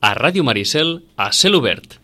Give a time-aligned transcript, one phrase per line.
[0.00, 1.98] a Ràdio Maricel a cel obert.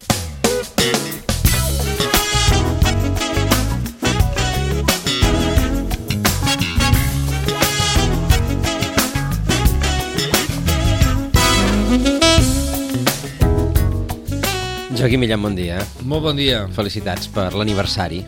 [14.94, 15.82] Joaquim Millan, bon dia.
[16.02, 16.64] Molt bon dia.
[16.72, 18.22] Felicitats per l'aniversari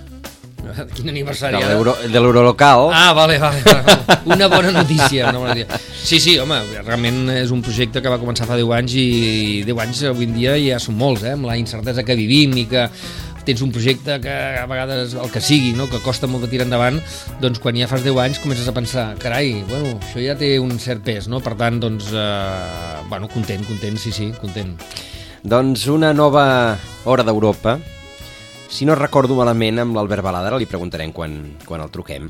[0.96, 1.60] Quin aniversari?
[1.62, 2.90] de l'euro- de l'Eurolocal.
[2.92, 4.18] Ah, vale, vale, vale.
[4.26, 5.78] Una bona notícia, una bona notícia.
[6.06, 9.06] Sí, sí, home, realment és un projecte que va començar fa 10 anys i
[9.66, 11.32] 10 anys avui en dia ja són molts, eh?
[11.34, 12.84] Amb la incertesa que vivim i que
[13.46, 15.84] tens un projecte que a vegades el que sigui, no?
[15.86, 16.96] que costa molt de tirar endavant,
[17.38, 20.72] doncs quan ja fas 10 anys comences a pensar, carai, bueno, això ja té un
[20.82, 21.38] cert pes, no?
[21.38, 24.74] Per tant, doncs, eh, bueno, content, content, sí, sí, content.
[25.46, 26.74] Doncs una nova
[27.06, 27.76] hora d'Europa.
[28.68, 32.28] Si no recordo malament, amb l'Albert Balada, ara li preguntarem quan, quan el truquem.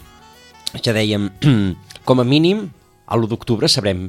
[0.84, 1.30] Ja dèiem,
[2.08, 2.66] com a mínim,
[3.06, 4.08] a l'1 d'octubre sabrem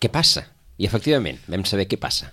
[0.00, 0.46] què passa.
[0.78, 2.30] I efectivament, vam saber què passa.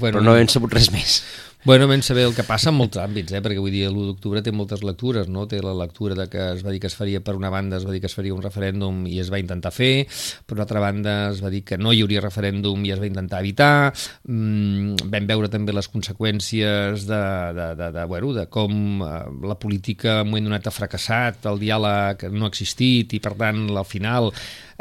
[0.00, 1.20] Bueno, Però no hem sabut res més.
[1.66, 3.38] Bueno, vam saber el que passa en molts àmbits, eh?
[3.40, 5.46] perquè vull dir, l'1 d'octubre té moltes lectures, no?
[5.48, 7.86] Té la lectura de que es va dir que es faria, per una banda es
[7.88, 10.04] va dir que es faria un referèndum i es va intentar fer,
[10.44, 13.08] per una altra banda es va dir que no hi hauria referèndum i es va
[13.08, 13.94] intentar evitar,
[14.28, 17.22] mm, vam veure també les conseqüències de,
[17.56, 19.14] de, de, de, bueno, de com eh,
[19.48, 23.38] la política en un moment donat ha fracassat, el diàleg no ha existit i per
[23.40, 24.34] tant al final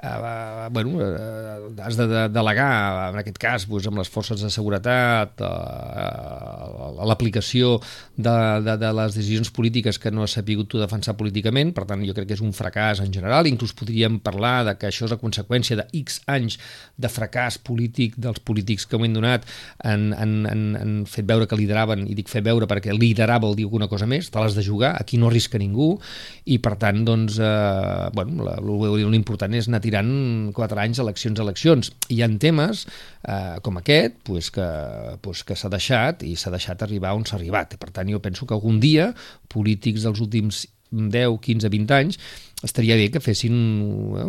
[0.03, 4.49] eh, bueno, eh, has de, de delegar, en aquest cas, doncs, amb les forces de
[4.52, 6.72] seguretat, eh,
[7.07, 7.77] l'aplicació
[8.17, 8.33] de,
[8.66, 12.15] de, de les decisions polítiques que no has sapigut tu defensar políticament, per tant, jo
[12.17, 15.19] crec que és un fracàs en general, inclús podríem parlar de que això és a
[15.21, 16.59] conseqüència de X anys
[16.97, 19.47] de fracàs polític dels polítics que ho han donat
[19.83, 23.55] han, han, han, han fet veure que lideraven, i dic fer veure perquè liderar vol
[23.58, 25.93] dir alguna cosa més, te l'has de jugar, aquí no arrisca ningú,
[26.45, 28.59] i per tant, doncs, eh, bueno, la-
[29.13, 31.91] l'important és anar tirant quatre anys eleccions a eleccions.
[32.09, 32.85] I hi ha temes
[33.27, 34.65] eh, com aquest pues, que,
[35.21, 37.75] pues, que s'ha deixat i s'ha deixat arribar on s'ha arribat.
[37.80, 39.11] Per tant, jo penso que algun dia
[39.52, 42.20] polítics dels últims 10, 15, 20 anys
[42.64, 43.55] estaria bé que fessin
[44.15, 44.26] eh,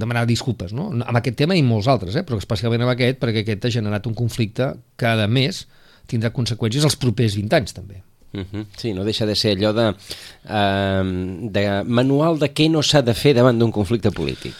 [0.00, 0.88] demanar disculpes, no?
[0.90, 2.24] Amb aquest tema i molts altres, eh?
[2.26, 5.66] però especialment amb aquest, perquè aquest ha generat un conflicte que, a més,
[6.10, 8.02] tindrà conseqüències els propers 20 anys, també.
[8.34, 8.66] Uh -huh.
[8.76, 13.14] Sí, no deixa de ser allò de, uh, de manual de què no s'ha de
[13.14, 14.54] fer davant d'un conflicte polític.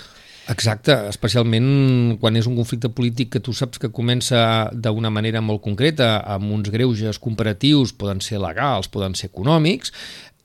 [0.52, 5.64] Exacte, especialment quan és un conflicte polític que tu saps que comença d'una manera molt
[5.64, 9.92] concreta, amb uns greuges comparatius, poden ser legals, poden ser econòmics,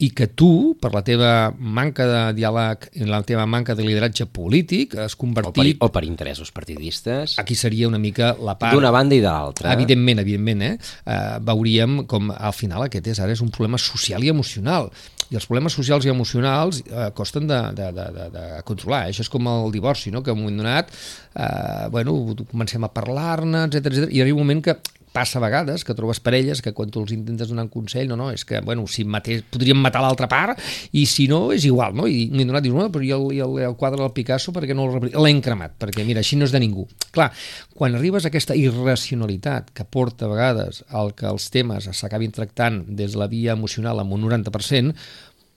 [0.01, 4.25] i que tu, per la teva manca de diàleg i la teva manca de lideratge
[4.33, 5.77] polític, has O per, convertit...
[5.77, 8.73] o per interessos partidistes, Aquí seria una mica la part...
[8.73, 9.75] d'una banda i de l'altra.
[9.75, 10.73] Evidentment, evidentment, eh?
[11.05, 11.21] eh?
[11.45, 14.89] Veuríem com al final aquest és ara és un problema social i emocional.
[15.31, 19.05] I els problemes socials i emocionals eh, costen de, de, de, de, de controlar.
[19.07, 20.23] Això és com el divorci, no?
[20.23, 22.17] que en un moment donat eh, bueno,
[22.51, 24.09] comencem a parlar-ne, etc etc.
[24.11, 24.75] i arriba un moment que
[25.11, 28.17] passa a vegades que trobes parelles que quan tu els intentes donar un consell, no,
[28.19, 30.59] no, és que, bueno, si matés, podríem matar l'altra part
[30.95, 32.07] i si no, és igual, no?
[32.07, 34.75] I m'he donat, dius, no, però i el, i el, el quadre del Picasso perquè
[34.77, 36.87] no l'hem cremat, perquè mira, així no és de ningú.
[37.11, 37.29] Clar,
[37.75, 42.83] quan arribes a aquesta irracionalitat que porta a vegades al que els temes s'acabin tractant
[42.87, 44.95] des de la via emocional amb un 90%,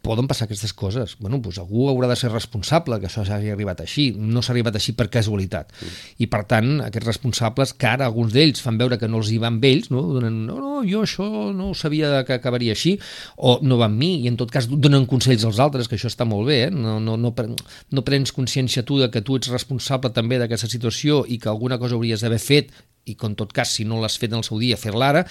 [0.04, 1.16] poden passar aquestes coses.
[1.19, 4.10] Bueno, doncs algú haurà de ser responsable que això s'hagi arribat així.
[4.19, 5.72] No s'ha arribat així per casualitat.
[6.20, 9.41] I, per tant, aquests responsables, que ara alguns d'ells fan veure que no els hi
[9.42, 10.04] va amb ells, no?
[10.15, 11.26] Donen, no, no, jo això
[11.56, 12.98] no ho sabia que acabaria així,
[13.37, 16.12] o no va amb mi, i en tot cas donen consells als altres, que això
[16.12, 16.72] està molt bé, eh?
[16.75, 20.69] no, no, no, pre- no prens consciència tu de que tu ets responsable també d'aquesta
[20.71, 24.00] situació i que alguna cosa hauries d'haver fet i que en tot cas, si no
[24.00, 25.25] l'has fet en el seu dia, fer-la ara,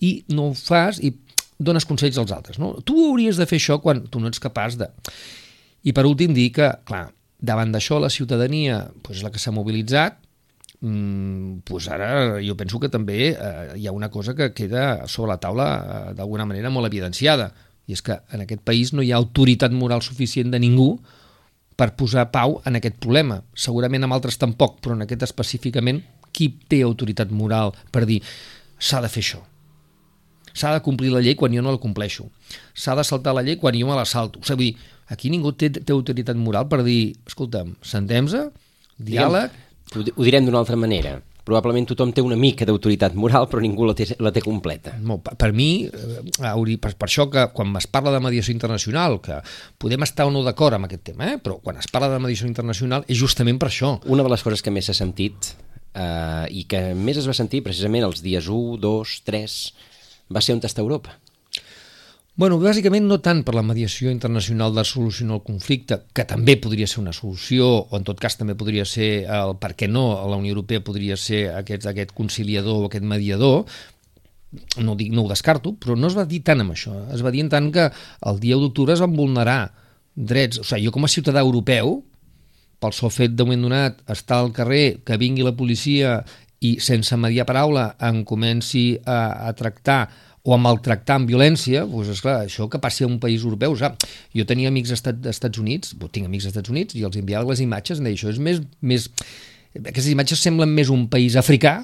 [0.00, 1.12] i no ho fas i
[1.58, 2.60] dones consells als altres.
[2.62, 2.74] No?
[2.84, 4.90] Tu hauries de fer això quan tu no ets capaç de...
[5.86, 7.06] I per últim dir que, clar,
[7.38, 10.18] davant d'això la ciutadania pues, és la que s'ha mobilitzat,
[10.80, 15.34] mm, pues ara jo penso que també eh, hi ha una cosa que queda sobre
[15.34, 17.52] la taula eh, d'alguna manera molt evidenciada,
[17.86, 20.96] i és que en aquest país no hi ha autoritat moral suficient de ningú
[21.76, 23.42] per posar pau en aquest problema.
[23.54, 26.00] Segurament amb altres tampoc, però en aquest específicament,
[26.32, 28.18] qui té autoritat moral per dir
[28.78, 29.44] s'ha de fer això?
[30.56, 32.30] S'ha de complir la llei quan jo no la compleixo.
[32.72, 34.40] S'ha de saltar la llei quan jo me la salto.
[34.40, 34.70] O sigui,
[35.12, 38.46] aquí ningú té, té autoritat moral per dir, escolta'm, sentem-se,
[38.96, 39.62] diàleg...
[39.94, 41.18] Ho, di- ho direm d'una altra manera.
[41.46, 44.96] Probablement tothom té una mica d'autoritat moral, però ningú la té, la té completa.
[44.98, 49.20] No, per, per mi, eh, per, per això que quan es parla de mediació internacional,
[49.22, 49.36] que
[49.78, 51.38] podem estar o no d'acord amb aquest tema, eh?
[51.38, 53.92] però quan es parla de mediació internacional és justament per això.
[54.10, 55.52] Una de les coses que més s'ha sentit
[55.94, 59.56] eh, i que més es va sentir precisament els dies 1, 2, 3,
[60.32, 61.16] va ser on està Europa.
[62.36, 66.84] Bueno, bàsicament no tant per la mediació internacional de solucionar el conflicte, que també podria
[66.84, 70.36] ser una solució, o en tot cas també podria ser, el per què no, la
[70.36, 73.64] Unió Europea podria ser aquest, aquest conciliador o aquest mediador,
[74.84, 76.92] no, dic, no ho descarto, però no es va dir tant amb això.
[77.16, 77.88] Es va dir en tant que
[78.28, 79.60] el dia d'octubre es van vulnerar
[80.14, 80.60] drets.
[80.60, 82.02] O sigui, jo com a ciutadà europeu,
[82.84, 86.18] pel sol fet de moment donat estar al carrer, que vingui la policia
[86.64, 90.06] i sense mediar paraula em comenci a, a tractar
[90.46, 93.98] o a maltractar amb violència, doncs esclar, això que passi a un país europeu, sap?
[94.36, 97.64] Jo tenia amics Estat, Estats Units, tinc amics als Estats Units, i els enviava les
[97.64, 99.10] imatges, deia, això és més, més...
[99.76, 101.80] Aquestes imatges semblen més un país africà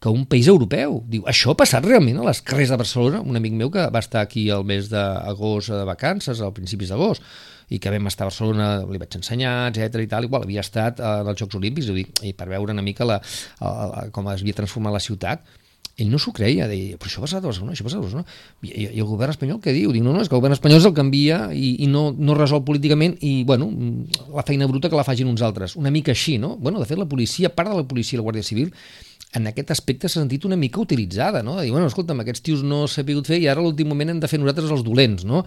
[0.00, 1.02] que un país europeu.
[1.10, 3.20] Diu, això ha passat realment a les carrers de Barcelona?
[3.20, 7.26] Un amic meu que va estar aquí el mes d'agost de vacances, al principis d'agost,
[7.70, 11.00] i que vam estar a Barcelona, li vaig ensenyar, etc i tal, igual havia estat
[11.00, 13.20] als Jocs Olímpics, i, i per veure una mica la,
[13.62, 15.46] la, la, com es havia transformat la ciutat,
[16.00, 18.36] ell no s'ho creia, deia, però això passat a Barcelona, això ha passat a Barcelona.
[18.64, 19.92] I, i, el govern espanyol què diu?
[19.92, 22.06] Diu, no, no, és que el govern espanyol és el que envia i, i no,
[22.16, 23.68] no resol políticament i, bueno,
[24.32, 25.76] la feina bruta que la facin uns altres.
[25.80, 26.54] Una mica així, no?
[26.56, 28.72] Bueno, de fet, la policia, part de la policia i la Guàrdia Civil,
[29.36, 31.58] en aquest aspecte s'ha sentit una mica utilitzada, no?
[31.58, 34.24] De dir, bueno, escolta'm, aquests tios no s'ha pogut fer i ara l'últim moment hem
[34.24, 35.44] de fer nosaltres els dolents, no?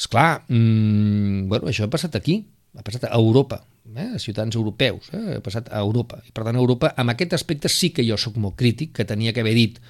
[0.00, 2.40] Esclar, mmm, bueno, això ha passat aquí,
[2.76, 3.60] ha passat a Europa,
[3.92, 6.22] eh, a ciutadans europeus, eh, ha passat a Europa.
[6.24, 9.04] I per tant, a Europa, amb aquest aspecte sí que jo sóc molt crític, que
[9.04, 9.80] tenia que haver dit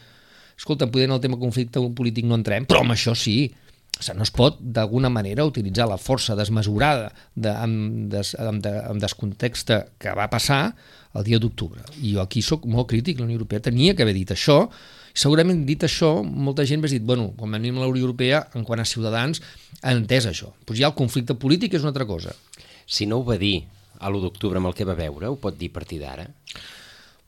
[0.60, 3.48] escolta, poder en el tema conflicte polític no entrem, però amb això sí.
[4.00, 8.60] O sigui, no es pot, d'alguna manera, utilitzar la força desmesurada de, amb, des, amb,
[8.64, 10.60] de, amb descontexte que va passar
[11.16, 11.82] el dia d'octubre.
[12.00, 14.62] I jo aquí sóc molt crític, la Unió Europea tenia que haver dit això,
[15.12, 18.80] segurament dit això, molta gent va dir, bueno, venim a la Unió Europea, en quant
[18.80, 19.42] a ciutadans,
[19.82, 20.52] ha entès això.
[20.66, 22.34] Pues ja el conflicte polític és una altra cosa.
[22.86, 23.64] Si no ho va dir
[24.00, 26.26] a l'1 d'octubre amb el que va veure, ho pot dir a partir d'ara?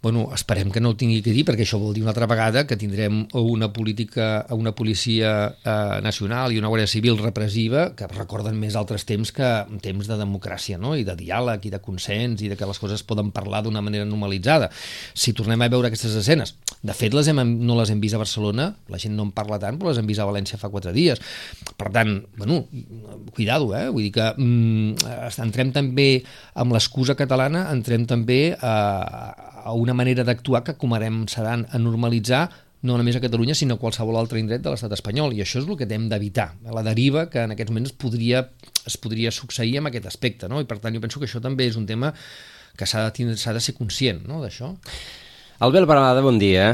[0.03, 2.65] Bueno, esperem que no ho tingui que dir, perquè això vol dir una altra vegada
[2.67, 8.59] que tindrem una política, una policia eh, nacional i una Guàrdia Civil repressiva que recorden
[8.59, 9.51] més altres temps que
[9.85, 10.97] temps de democràcia, no?
[10.99, 14.09] i de diàleg, i de consens, i de que les coses poden parlar d'una manera
[14.09, 14.73] normalitzada.
[15.15, 18.23] Si tornem a veure aquestes escenes, de fet les hem, no les hem vist a
[18.25, 20.91] Barcelona, la gent no en parla tant, però les hem vist a València fa quatre
[20.99, 21.23] dies.
[21.79, 22.65] Per tant, bueno,
[23.37, 23.87] cuidado, eh?
[23.87, 25.15] vull dir que mm,
[25.47, 26.11] entrem també
[26.59, 28.75] amb l'excusa catalana, entrem també a,
[29.65, 32.49] a una manera d'actuar que començarem seran a normalitzar
[32.83, 35.69] no només a Catalunya, sinó a qualsevol altre indret de l'estat espanyol, i això és
[35.69, 38.43] el que hem d'evitar, la deriva que en aquests moments podria,
[38.87, 40.61] es podria succeir amb aquest aspecte, no?
[40.61, 42.11] i per tant jo penso que això també és un tema
[42.77, 44.41] que s'ha de, de ser conscient no?
[44.43, 44.73] d'això.
[45.63, 46.73] Albert Barada, bon dia.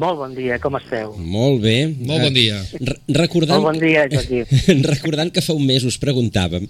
[0.00, 1.12] Molt bon dia, com esteu?
[1.20, 1.76] Molt bé.
[1.86, 2.56] Molt bon dia.
[2.80, 4.80] Re recordant, Molt bon dia, Joaquim.
[4.94, 6.66] recordant que fa un mes us preguntàvem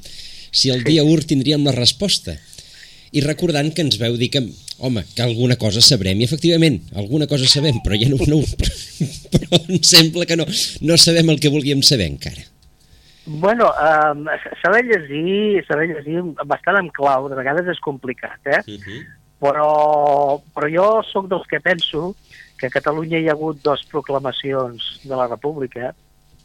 [0.55, 2.35] si el dia UR tindríem la resposta
[3.15, 4.43] i recordant que ens veu dir que,
[4.79, 8.41] home, que alguna cosa sabrem, i efectivament, alguna cosa sabem, però ja no, no
[9.32, 10.47] però em sembla que no,
[10.82, 12.44] no sabem el que volíem saber encara.
[13.26, 14.26] Bueno, um,
[14.61, 18.61] saber llegir, saber llegir bastant en clau, de vegades és complicat, eh?
[18.69, 19.00] Uh -huh.
[19.41, 19.71] però,
[20.55, 22.15] però jo sóc dels que penso
[22.59, 25.94] que a Catalunya hi ha hagut dues proclamacions de la República,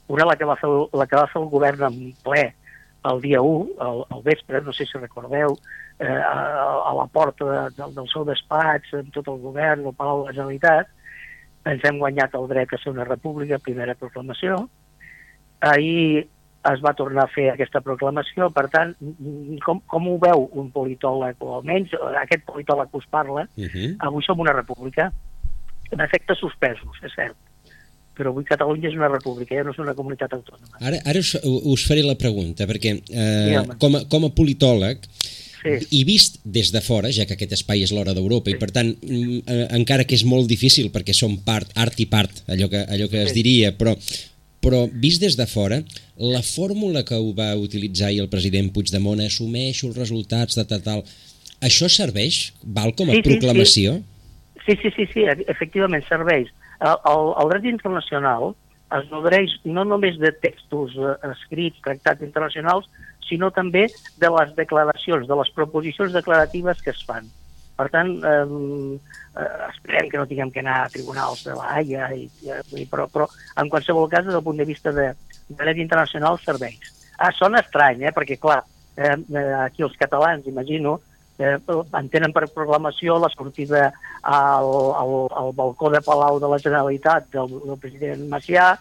[0.07, 2.53] una la que va fer, la que va fer el govern en ple
[3.05, 5.55] el dia 1, al, al vespre, no sé si recordeu,
[5.99, 9.95] eh, a, a la porta de, de, del seu despatx, amb tot el govern, el
[9.95, 10.91] Palau de la Generalitat,
[11.69, 14.65] ens hem guanyat el dret a ser una república, primera proclamació.
[15.59, 16.27] Ahir
[16.69, 18.93] es va tornar a fer aquesta proclamació, per tant,
[19.63, 23.95] com, com ho veu un politòleg, o almenys aquest politòleg que us parla, uh -huh.
[23.99, 25.11] avui som una república,
[25.91, 27.37] en efectes suspesos, és cert,
[28.19, 30.79] però avui Catalunya és una república, ja no és una comunitat autònoma.
[30.83, 35.07] Ara, ara us, us faré la pregunta, perquè eh, com, a, com a politòleg,
[35.61, 35.75] sí.
[35.95, 38.57] i vist des de fora, ja que aquest espai és l'hora d'Europa, sí.
[38.57, 42.09] i per tant, mm, eh, encara que és molt difícil, perquè som part, art i
[42.11, 43.29] part, allò que, allò que sí.
[43.29, 43.95] es diria, però,
[44.63, 45.81] però vist des de fora,
[46.19, 50.83] la fórmula que ho va utilitzar i el president Puigdemont assumeix els resultats de tal,
[50.83, 51.03] tal,
[51.63, 52.49] això serveix?
[52.63, 53.99] Val com a sí, proclamació?
[54.65, 56.51] Sí, sí, sí, sí, sí efectivament serveix.
[56.79, 58.53] El, el, el dret internacional
[58.97, 62.87] es nodreix no només de textos eh, escrits, tractats internacionals,
[63.27, 63.85] sinó també
[64.21, 67.27] de les declaracions, de les proposicions declaratives que es fan.
[67.79, 72.25] Per tant, eh, esperem que no tinguem que anar a tribunals de la Haia, i,
[72.49, 73.29] i, però, però
[73.61, 75.11] en qualsevol cas, des del punt de vista de,
[75.47, 76.89] de dret internacional, serveix.
[77.19, 78.63] Ah, sona estrany, eh, perquè, clar,
[78.97, 79.15] eh,
[79.61, 80.97] aquí els catalans, imagino,
[81.39, 81.57] eh,
[81.99, 83.89] entenen per proclamació la sortida
[84.21, 88.73] al, al, al balcó de Palau de la Generalitat del, del president Macià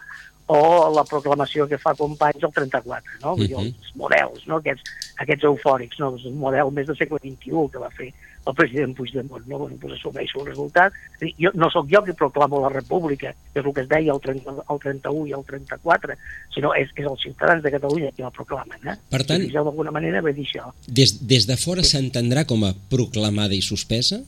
[0.49, 3.33] o la proclamació que fa Companys el 34, no?
[3.33, 3.59] Uh -huh.
[3.65, 4.57] els models, no?
[4.57, 4.83] aquests,
[5.17, 6.09] aquests eufòrics, no?
[6.09, 8.13] un model més del segle XXI que va fer
[8.47, 9.59] el president Puigdemont, no?
[9.59, 10.93] Bueno, pues assumeixo el resultat.
[11.37, 14.21] Jo, no sóc jo qui proclamo la república, que és el que es deia el,
[14.23, 16.17] 30, el 31 i el 34,
[16.55, 18.81] sinó és, és els ciutadans de Catalunya qui la proclamen.
[18.87, 18.97] Eh?
[19.11, 20.71] Per tant, si d'alguna manera ve dir això.
[20.87, 24.23] Des, des de fora s'entendrà com a proclamada i suspesa?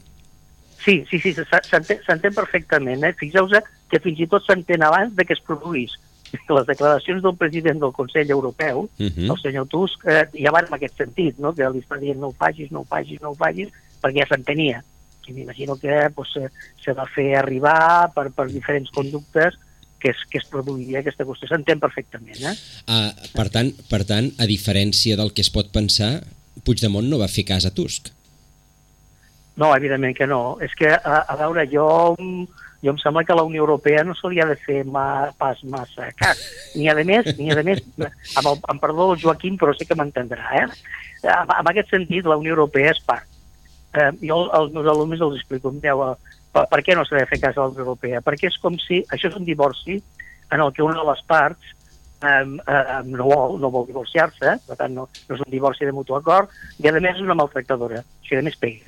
[0.81, 3.03] Sí, sí, sí, s'entén perfectament.
[3.05, 3.13] Eh?
[3.17, 5.97] Fixeu-vos que fins i tot s'entén abans de que es produís
[6.31, 9.31] les declaracions del president del Consell Europeu, uh -huh.
[9.31, 11.53] el senyor Tusk, eh, ja van en aquest sentit, no?
[11.53, 13.67] que li està dient no ho facis, no ho facis, no ho facis,
[14.01, 14.81] perquè ja s'entenia.
[15.29, 16.47] I m'imagino que pues, se,
[16.81, 19.59] se va fer arribar per, per diferents conductes
[20.01, 21.47] que es, que es produiria aquesta qüestió.
[21.47, 22.39] S'entén perfectament.
[22.41, 22.55] Eh?
[22.89, 26.17] Uh, per, tant, per tant, a diferència del que es pot pensar,
[26.65, 28.09] Puigdemont no va fer cas a Tusk.
[29.61, 30.57] No, evidentment que no.
[30.63, 31.85] És que, a, a veure, jo,
[32.81, 35.61] jo em sembla que la Unió Europea no se li ha de fer ma, pas
[35.69, 36.41] massa cas.
[36.75, 40.63] Ni a més, ni a més, amb, el, amb perdó Joaquim, però sé que m'entendrà,
[40.63, 40.65] eh?
[41.21, 43.30] En, en aquest sentit, la Unió Europea és part
[43.93, 47.29] eh, jo als meus alumnes els explico, mireu, eh, per, per què no s'ha de
[47.29, 48.21] fer cas a la Unió Europea?
[48.25, 49.99] Perquè és com si, això és un divorci
[50.51, 51.73] en el que una de les parts
[52.21, 55.95] eh, eh, no vol, no vol divorciar-se, per tant no, no és un divorci de
[55.95, 58.87] mutu acord, i a més és una maltractadora, això a més pega.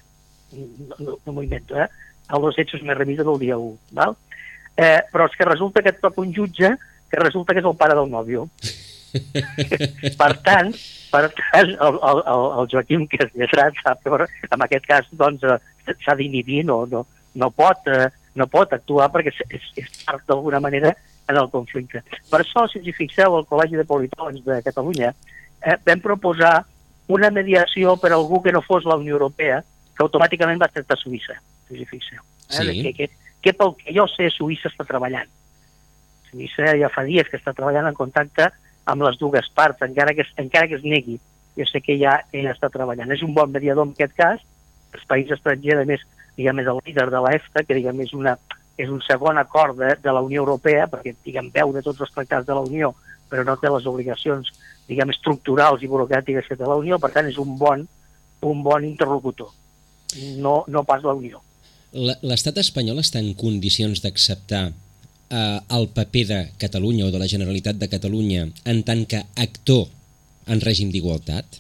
[0.53, 1.89] No, no, no m'ho invento, eh?
[2.29, 4.15] A los hechos me remisa del dia 1, val?
[4.77, 6.71] Eh, però és que resulta que et toca un jutge
[7.11, 8.47] que resulta que és el pare del nòvio.
[10.21, 10.71] per tant,
[11.13, 15.45] per tant, el, el, el Joaquim, que és lletrat, sap que en aquest cas doncs,
[15.45, 17.03] eh, s'ha d'inhibir, no, no,
[17.37, 20.93] no, pot, eh, no pot actuar perquè és, és part d'alguna manera
[21.29, 22.01] en el conflicte.
[22.31, 26.55] Per això, si us fixeu, al Col·legi de Politòlegs de Catalunya eh, vam proposar
[27.13, 29.61] una mediació per a algú que no fos la Unió Europea,
[29.93, 32.19] que automàticament va tractar Suïssa, si us fixeu.
[32.49, 32.57] Eh?
[32.57, 32.81] Sí.
[32.81, 33.09] Que, que,
[33.43, 35.29] que pel que jo sé, Suïssa està treballant.
[36.31, 38.49] Suïssa ja fa dies que està treballant en contacte
[38.89, 41.19] amb les dues parts, encara que, encara que es negui.
[41.57, 43.11] Jo sé que ja ell està treballant.
[43.13, 44.41] És un bon mediador en aquest cas.
[44.93, 46.03] Els països estrangers, a més,
[46.37, 48.35] diguem, és el líder de l'EFTA, que diguem, és, una,
[48.77, 52.13] és un segon acord de, de la Unió Europea, perquè diguem, veu de tots els
[52.13, 52.93] tractats de la Unió,
[53.29, 54.51] però no té les obligacions
[54.87, 57.85] diguem, estructurals i burocràtiques que té la Unió, per tant és un bon,
[58.43, 59.51] un bon interlocutor,
[60.43, 61.41] no, no pas la Unió.
[61.93, 64.71] L'estat espanyol està en condicions d'acceptar
[65.33, 69.89] eh, el paper de Catalunya o de la Generalitat de Catalunya en tant que actor
[70.47, 71.59] en règim d'igualtat?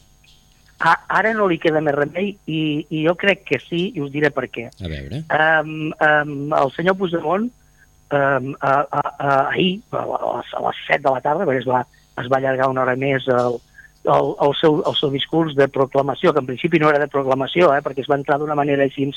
[0.83, 2.61] Ara no li queda més remei i,
[2.91, 4.67] i jo crec que sí, i us diré per què.
[4.83, 5.21] A veure.
[5.31, 11.05] Um, um, el senyor Puigdemont um, a, a, a, ahir, a les, a les 7
[11.05, 11.85] de la tarda, perquè es va,
[12.19, 13.61] es va allargar una hora més el,
[14.03, 17.71] el, el, seu, el seu discurs de proclamació, que en principi no era de proclamació,
[17.73, 19.07] eh, perquè es va entrar d'una manera així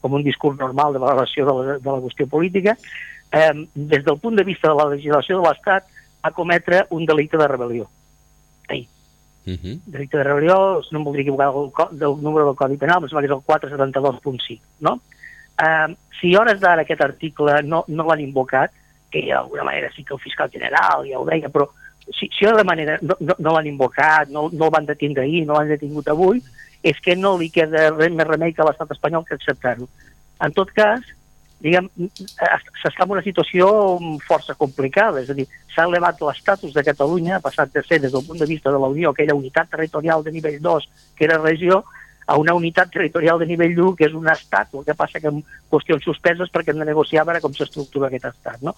[0.00, 2.76] com un discurs normal de valoració de la, de la qüestió política,
[3.32, 5.90] eh, des del punt de vista de la legislació de l'Estat,
[6.22, 7.86] a cometre un delicte de rebel·lió.
[8.68, 8.88] Ei.
[9.46, 9.80] Uh -huh.
[9.86, 13.22] Delicte de rebel·lió, no em voldria equivocar del, del número del Codi Penal, però sembla
[13.22, 15.00] que és el 472.5, no?
[15.60, 18.72] Eh, si hores d'ara aquest article no, no l'han invocat,
[19.10, 21.68] que d'alguna manera sí que el fiscal general ja ho deia, però
[22.08, 25.44] si, si de manera no, no, no l'han invocat, no, no el van detindre ahir,
[25.46, 26.42] no l'han detingut avui,
[26.82, 29.88] és que no li queda res més remei que l'estat espanyol que acceptar-ho.
[30.40, 31.04] En tot cas,
[31.60, 31.90] diguem,
[32.80, 33.68] s'està en una situació
[34.24, 38.12] força complicada, és a dir, s'ha elevat l'estatus de Catalunya, ha passat de ser des
[38.12, 41.38] del punt de vista de la Unió, aquella unitat territorial de nivell 2, que era
[41.38, 41.84] regió,
[42.30, 45.26] a una unitat territorial de nivell 1, que és un estat, el que passa que
[45.32, 48.60] amb qüestions suspeses perquè hem de negociar veure com s'estructura aquest estat.
[48.62, 48.76] No?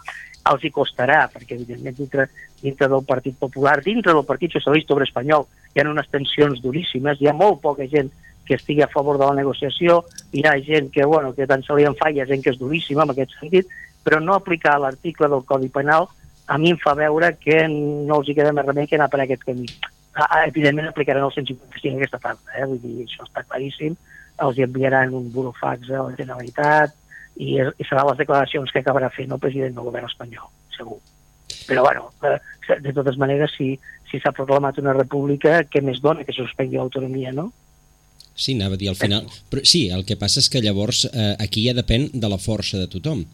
[0.49, 2.27] Els hi costarà, perquè evidentment dintre,
[2.63, 5.45] dintre del Partit Popular, dintre del Partit Socialista Obrer Espanyol,
[5.75, 8.09] hi ha unes tensions duríssimes, hi ha molt poca gent
[8.49, 10.01] que estigui a favor de la negociació,
[10.33, 12.57] hi ha gent que, bueno, que tant se li en fa, hi ha gent que
[12.57, 13.69] és duríssima en aquest sentit,
[14.03, 16.09] però no aplicar l'article del Codi Penal
[16.49, 19.21] a mi em fa veure que no els hi queda més remei que anar per
[19.27, 19.69] aquest camí.
[20.13, 22.67] Ah evidentment aplicaran el 155 aquesta tarda, eh?
[22.69, 23.97] vull dir, això està claríssim,
[24.45, 26.93] els enviaran un burofax a la Generalitat
[27.41, 30.99] i, i seran les declaracions que acabarà fent el president del govern espanyol, segur.
[31.65, 32.37] Però, bueno, eh,
[32.83, 33.77] de totes maneres, si
[34.13, 37.49] si s'ha proclamat una república, què més dona que suspengui l'autonomia, no?
[38.37, 39.29] Sí, anava a dir al final.
[39.53, 42.81] Però sí, el que passa és que llavors eh, aquí ja depèn de la força
[42.81, 43.25] de tothom.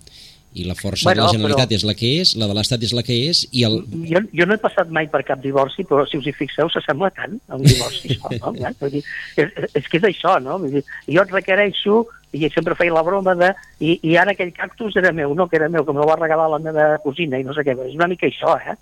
[0.54, 1.76] I la força bueno, de la Generalitat però...
[1.76, 3.82] és la que és, la de l'Estat és la que és, i el...
[4.08, 7.10] Jo, jo no he passat mai per cap divorci, però si us hi fixeu, s'assembla
[7.16, 8.54] tant a un divorci, no?
[8.80, 9.02] Vull dir,
[9.36, 10.56] és, és que és això, no?
[10.62, 11.98] Vull dir, jo et requereixo,
[12.32, 13.52] i sempre feia la broma de...
[13.84, 16.48] I, i ara aquell cactus era meu, no que era meu, que me va regalar
[16.52, 18.76] la meva cosina, i no sé què, és una mica això, eh?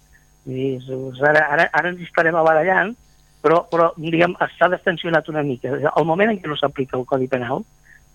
[0.46, 2.94] Vull dir, ara, ara, ara ens estarem barallant,
[3.42, 5.75] però, però diguem, està destensionat una mica.
[5.92, 7.66] El moment en què no s'aplica el Codi Penal,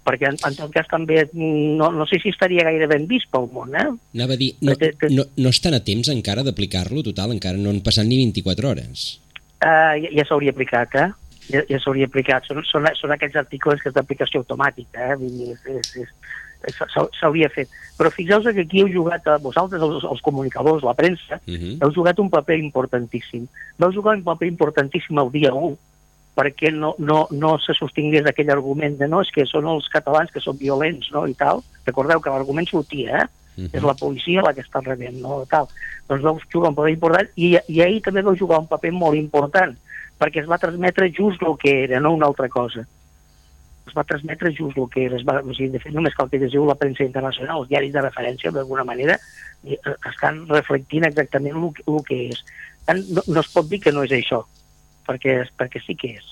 [0.06, 3.48] perquè en, en tot cas també no, no sé si estaria gaire ben vist pel
[3.54, 3.88] món, eh?
[4.18, 4.76] Anava a dir, no,
[5.14, 9.20] no, no estan a temps encara d'aplicar-lo, total, encara no han passat ni 24 hores.
[9.62, 11.10] Uh, ja ja s'hauria aplicat, eh?
[11.52, 12.48] Ja, ja s'hauria aplicat.
[12.50, 16.06] Són, són, són aquells articles que és d'aplicació automàtica, eh?
[17.20, 17.70] S'hauria fet.
[17.98, 21.62] Però fixeu que aquí heu jugat, a vosaltres, els, els comunicadors, la premsa, uh mhm.
[21.62, 21.78] -huh.
[21.86, 23.48] heu jugat un paper importantíssim.
[23.78, 25.78] Vau jugar un paper importantíssim el dia 1,
[26.36, 30.32] perquè no, no, no se sostingués aquell argument de no, és que són els catalans
[30.32, 31.62] que són violents, no?, i tal.
[31.88, 33.28] Recordeu que l'argument sortia, eh?
[33.52, 33.70] Uh -huh.
[33.74, 35.68] És la policia la que està rebent, no?, tal.
[36.08, 39.16] Doncs vau jugar un paper important i, i ahir també vau jugar un paper molt
[39.16, 39.76] important,
[40.20, 42.88] perquè es va transmetre just el que era, no una altra cosa.
[43.88, 45.18] Es va transmetre just el que era.
[45.18, 47.92] Es va, o sigui, de fet, només cal que llegiu la premsa internacional, els diaris
[47.92, 49.20] de referència, d'alguna manera,
[49.66, 49.78] eh,
[50.10, 52.46] estan reflectint exactament el, el que és.
[52.88, 54.46] No, no es pot dir que no és això
[55.08, 56.32] perquè, perquè sí que és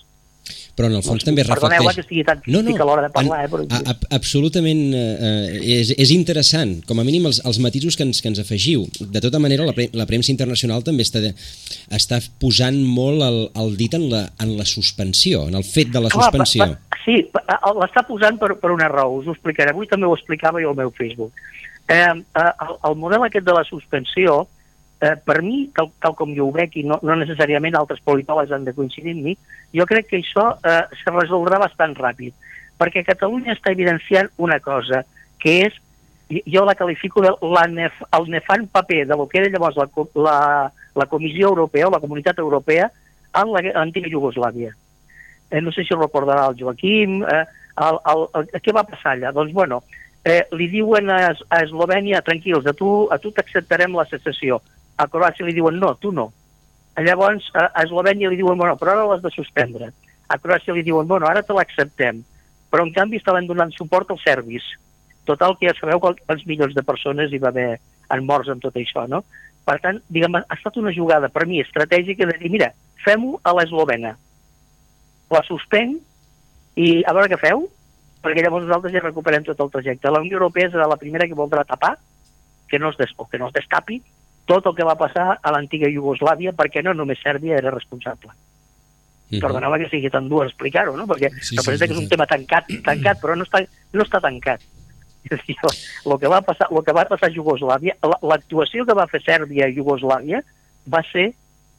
[0.80, 1.74] però en el fons no, també reflecteix...
[1.74, 3.52] Perdoneu que estigui tan no, no, a l'hora de parlar, en, eh?
[3.52, 3.66] Però...
[3.68, 8.22] A, a, absolutament eh, és, és interessant, com a mínim els, els matisos que ens,
[8.24, 8.86] que ens afegiu.
[9.02, 11.20] De tota manera, la, pre, la premsa internacional també està,
[12.00, 16.04] està posant molt el, el dit en la, en la suspensió, en el fet de
[16.06, 16.70] la Clar, suspensió.
[16.72, 17.20] Pa, pa, sí,
[17.82, 19.76] l'està posant per, per una raó, us ho explicaré.
[19.76, 21.36] Avui també ho explicava jo al meu Facebook.
[21.92, 24.46] Eh, eh el, el model aquest de la suspensió,
[25.02, 28.52] eh, per mi, tal, tal com jo ho veig, i no, no necessàriament altres politòlegs
[28.56, 29.36] han de coincidir amb mi,
[29.76, 32.36] jo crec que això eh, se resoldrà bastant ràpid,
[32.80, 35.04] perquè Catalunya està evidenciant una cosa,
[35.40, 35.78] que és,
[36.46, 39.88] jo la qualifico de la nef, el nefant paper de lo que era llavors la,
[40.16, 40.36] la,
[40.96, 42.90] la Comissió Europea o la Comunitat Europea
[43.40, 44.76] en l'antiga Iugoslàvia.
[45.50, 47.46] Eh, no sé si ho recordarà el Joaquim, eh,
[47.82, 49.32] el, el, el, què va passar allà?
[49.34, 49.82] Doncs, bueno,
[50.22, 54.60] eh, li diuen a, a Eslovènia, tranquils, a tu a tu t'acceptarem la secessió
[55.00, 56.30] a Croàcia li diuen no, tu no.
[57.00, 59.94] Llavors a, Eslovènia li diuen, bueno, però ara l'has de suspendre.
[60.28, 62.20] A Croàcia li diuen, bueno, ara te l'acceptem.
[62.70, 64.66] Però en canvi estaven donant suport als serbis.
[65.30, 67.70] Total, que ja sabeu quants milions de persones hi va haver
[68.10, 69.24] en morts amb tot això, no?
[69.66, 72.72] Per tant, diguem, ha estat una jugada per mi estratègica de dir, mira,
[73.06, 74.16] fem-ho a l'eslovena.
[75.30, 76.02] La suspenc
[76.76, 77.68] i a veure què feu,
[78.24, 80.12] perquè llavors nosaltres ja recuperem tot el trajecte.
[80.12, 81.96] La Unió Europea serà la primera que voldrà tapar,
[82.70, 84.02] que no es, des, que no es destapi,
[84.50, 88.34] tot el que va passar a l'antiga Iugoslàvia perquè no només Sèrbia era responsable.
[88.34, 89.42] Uh -huh.
[89.44, 91.06] Perdoneu que sigui tan dur explicar-ho, no?
[91.06, 93.62] perquè sí, representa sí, sí, que és un tema tancat, tancat però no està,
[93.94, 94.62] no està tancat.
[95.30, 95.56] És dir,
[96.06, 99.66] el que va passar, el que va passar a Iugoslàvia, l'actuació que va fer Sèrbia
[99.66, 100.42] a Iugoslàvia
[100.88, 101.34] va ser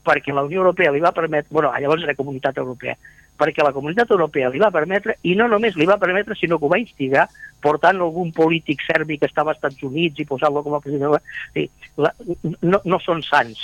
[0.04, 2.96] perquè la Unió Europea li va permetre, bueno, llavors era Comunitat Europea,
[3.40, 6.68] perquè la Comunitat Europea li va permetre, i no només li va permetre, sinó que
[6.68, 7.26] ho va instigar,
[7.64, 11.16] portant algun polític serbi que estava als Estats Units i posant-lo com a president.
[11.54, 12.12] Sí, la,
[12.60, 13.62] no, no són sants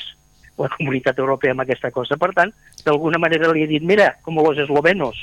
[0.57, 2.17] la Comunitat Europea amb aquesta cosa.
[2.21, 2.53] Per tant,
[2.85, 5.21] d'alguna manera li ha dit, mira, com els eslovenos,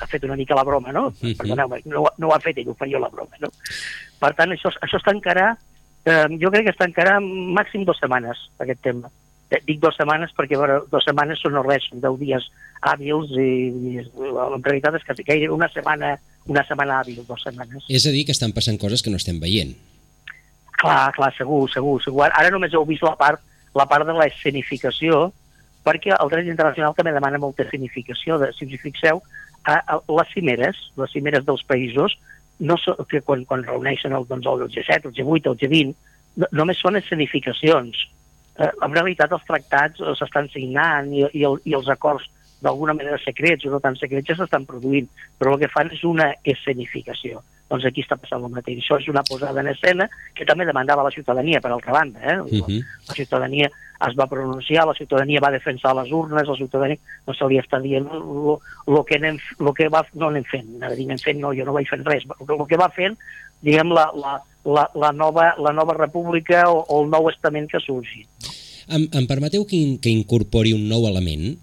[0.00, 1.06] ha fet una mica la broma, no?
[1.06, 1.36] Uh -huh.
[1.38, 3.48] Perdoneu, no, no ho ha fet ell, ho faria la broma, no?
[4.20, 5.56] Per tant, això, això està encara,
[6.04, 9.10] eh, jo crec que està encara màxim dues setmanes, aquest tema.
[9.46, 12.48] Eh, dic dues setmanes perquè bueno, dues setmanes són no res, són deu dies
[12.82, 16.16] hàbils i, i en realitat és que gairebé una setmana,
[16.50, 17.86] una setmana hàbil, dues setmanes.
[17.86, 19.76] És a dir, que estan passant coses que no estem veient.
[20.76, 22.26] Clar, clar, segur, segur, segur.
[22.26, 23.42] Ara només heu vist la part,
[23.78, 25.28] la part de l'escenificació,
[25.86, 28.40] perquè el dret internacional també demana molta escenificació.
[28.42, 29.22] De, si us fixeu,
[29.62, 32.18] a, a, les cimeres, les cimeres dels països,
[32.66, 36.50] no so, que quan, quan reuneixen el, doncs, el G7, el G8, el G20, no,
[36.64, 38.08] només són escenificacions
[38.58, 42.28] eh, en realitat els tractats s'estan signant i, i, el, i els acords
[42.62, 46.02] d'alguna manera secrets o no tan secrets ja s'estan produint, però el que fan és
[46.08, 47.42] una escenificació.
[47.66, 48.78] Doncs aquí està passant el mateix.
[48.78, 52.20] Això és una posada en escena que també demandava la ciutadania, per altra banda.
[52.22, 52.38] Eh?
[52.40, 52.84] Uh -huh.
[53.08, 53.70] La ciutadania
[54.06, 57.80] es va pronunciar, la ciutadania va defensar les urnes, la ciutadania no se li està
[57.80, 60.04] dient el que, anem, lo que va...
[60.14, 62.24] No anem fent, anem fent, no, jo no vaig fent res.
[62.24, 63.16] El que va fent,
[63.64, 67.80] diguem, la, la, la, la, nova, la nova república o, o el nou estament que
[67.84, 68.26] surgi.
[68.86, 71.54] Em, em permeteu que, in, que incorpori un nou element?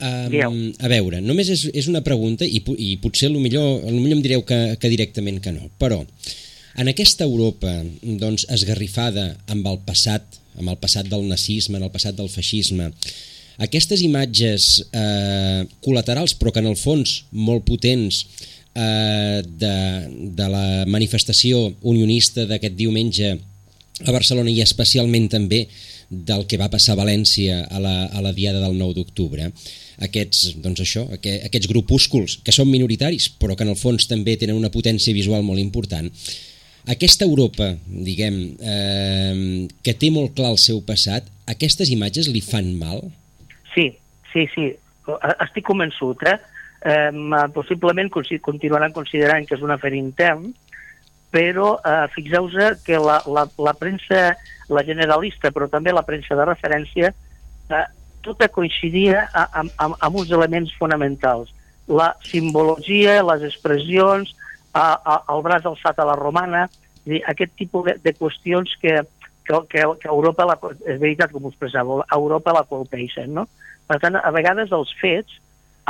[0.00, 4.16] Um, a veure, només és, és una pregunta i, i potser el millor, el millor
[4.16, 5.98] em direu que, que directament que no, però
[6.80, 7.68] en aquesta Europa
[8.00, 12.88] doncs, esgarrifada amb el passat, amb el passat del nazisme, en el passat del feixisme,
[13.60, 18.22] aquestes imatges eh, col·laterals però que en el fons molt potents
[18.74, 19.76] eh, de,
[20.36, 25.66] de la manifestació unionista d'aquest diumenge a Barcelona i especialment també
[26.10, 29.50] del que va passar a València a la, a la diada del 9 d'octubre
[30.02, 34.58] aquests, doncs això, aquests grupúsculs que són minoritaris però que en el fons també tenen
[34.58, 36.10] una potència visual molt important
[36.88, 42.72] aquesta Europa, diguem, eh, que té molt clar el seu passat, aquestes imatges li fan
[42.78, 43.02] mal?
[43.74, 43.90] Sí,
[44.32, 44.70] sí, sí,
[45.44, 46.38] estic convençut, eh?
[46.84, 50.50] Eh, possiblement continuaran considerant que és un afer intern,
[51.30, 54.34] però eh, fixeu-vos que la, la, la premsa,
[54.70, 57.12] la generalista, però també la premsa de referència,
[57.70, 57.86] eh,
[58.20, 61.54] tota coincidia amb, amb, amb uns elements fonamentals.
[61.88, 64.34] La simbologia, les expressions,
[64.74, 66.66] a, a, el braç alçat a la romana,
[67.06, 69.00] dir, aquest tipus de, de qüestions que,
[69.46, 73.46] que, que, Europa, la, és veritat com us expressava, Europa la colpeixen, no?
[73.90, 75.40] Per tant, a vegades els fets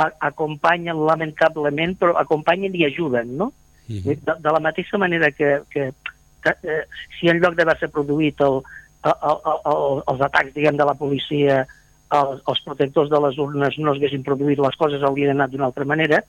[0.01, 3.51] a, acompanyen lamentablement, però acompanyen i ajuden, no?
[3.89, 4.01] Uh mhm.
[4.03, 4.19] -huh.
[4.25, 5.91] de, de la mateixa manera que, que,
[6.43, 6.85] que eh,
[7.19, 8.61] si en lloc d'haver-se produït el,
[9.03, 11.65] el, el, el, els atacs, diguem, de la policia
[12.11, 15.85] els, els protectors de les urnes no haguessin produït les coses haurien anat d'una altra
[15.87, 16.21] manera.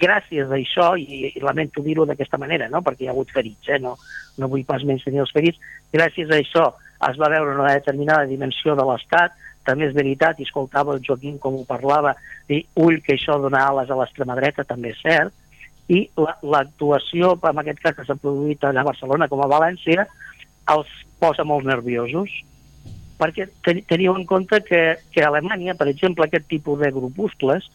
[0.00, 2.82] Gràcies a això, i, i lamento dir-ho d'aquesta manera, no?
[2.86, 3.80] perquè hi ha hagut ferits, eh?
[3.82, 3.96] no,
[4.38, 5.58] no vull pas menys tenir els ferits,
[5.92, 6.68] gràcies a això
[7.10, 9.34] es va veure una determinada dimensió de l'Estat,
[9.66, 12.14] també és veritat, i escoltava el Joaquim com ho parlava,
[12.48, 15.34] i ull que això dona ales a l'extrema dreta, també és cert,
[15.88, 20.06] i l'actuació, la, en aquest cas que s'ha produït a Barcelona com a València,
[20.72, 22.32] els posa molt nerviosos,
[23.20, 23.46] perquè
[23.88, 27.68] teniu en compte que, que a Alemanya, per exemple, aquest tipus de grupuscles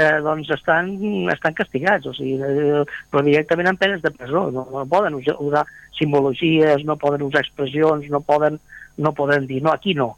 [0.00, 0.94] eh, doncs estan,
[1.32, 5.64] estan castigats, o sigui, eh, però directament amb penes de presó, no, no poden usar
[5.98, 8.58] simbologies, no poden usar expressions, no poden,
[8.96, 10.14] no poden dir, no, aquí no.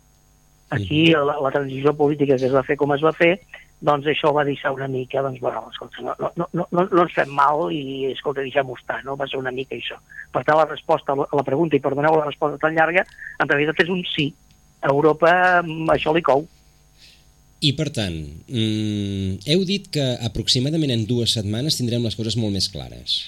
[0.73, 3.35] Aquí la, la transició política que es va fer com es va fer,
[3.83, 7.15] doncs això va deixar una mica, doncs, bueno, escolta, no, no, no, no, no ens
[7.17, 9.17] fem mal i, escolta, deixem-ho estar, no?
[9.19, 9.99] Va ser una mica això.
[10.33, 13.05] Per tant, la resposta a la pregunta, i perdoneu la resposta tan llarga,
[13.43, 14.31] en realitat és un sí,
[14.81, 15.33] a Europa
[15.65, 16.47] mm, això li cou.
[17.63, 22.55] I per tant, mm, heu dit que aproximadament en dues setmanes tindrem les coses molt
[22.55, 23.21] més clares.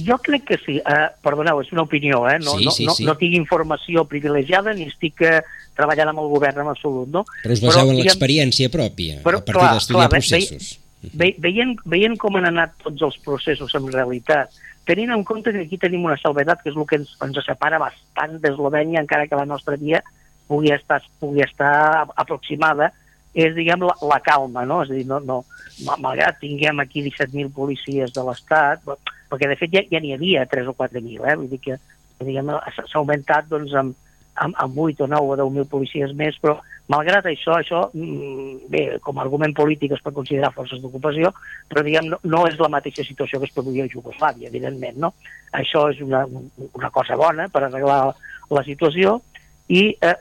[0.00, 0.78] Jo crec que sí.
[0.80, 2.38] Uh, perdoneu, és una opinió, eh?
[2.40, 3.04] No, sí, sí, no, sí.
[3.04, 5.42] no, no tinc informació privilegiada ni estic uh,
[5.76, 7.24] treballant amb el govern en absolut, no?
[7.42, 10.70] Però us baseu però, en l'experiència pròpia, però, a partir d'estudiar processos.
[11.18, 14.52] Ve, veient, veient com han anat tots els processos en realitat,
[14.88, 17.80] tenint en compte que aquí tenim una salvedat, que és el que ens, ens separa
[17.82, 20.02] bastant d'Eslovènia, encara que la nostra via
[20.50, 22.92] pugui estar, pugui estar aproximada,
[23.32, 24.82] és, diguem, la, la calma, no?
[24.84, 25.40] És a dir, no, no,
[25.88, 28.84] malgrat tinguem aquí 17.000 policies de l'Estat,
[29.32, 31.36] perquè de fet ja, ja n'hi havia 3 o 4.000, eh?
[31.40, 31.78] Vull dir que
[32.22, 33.96] s'ha augmentat doncs, amb,
[34.34, 36.58] amb, amb 8 o 9 o 10.000 policies més, però
[36.92, 41.32] malgrat això, això, mm, bé, com a argument polític es pot considerar forces d'ocupació,
[41.68, 45.14] però diguem, no, no és la mateixa situació que es produïa a Jugoslàvia, evidentment, no?
[45.52, 46.26] Això és una,
[46.72, 48.14] una cosa bona per arreglar
[48.52, 49.20] la situació
[49.68, 50.16] i eh,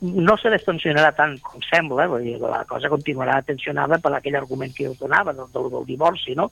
[0.00, 4.74] no se destensionarà tant com sembla, vull dir, la cosa continuarà tensionada per aquell argument
[4.76, 6.50] que us donava del, del, del divorci, no?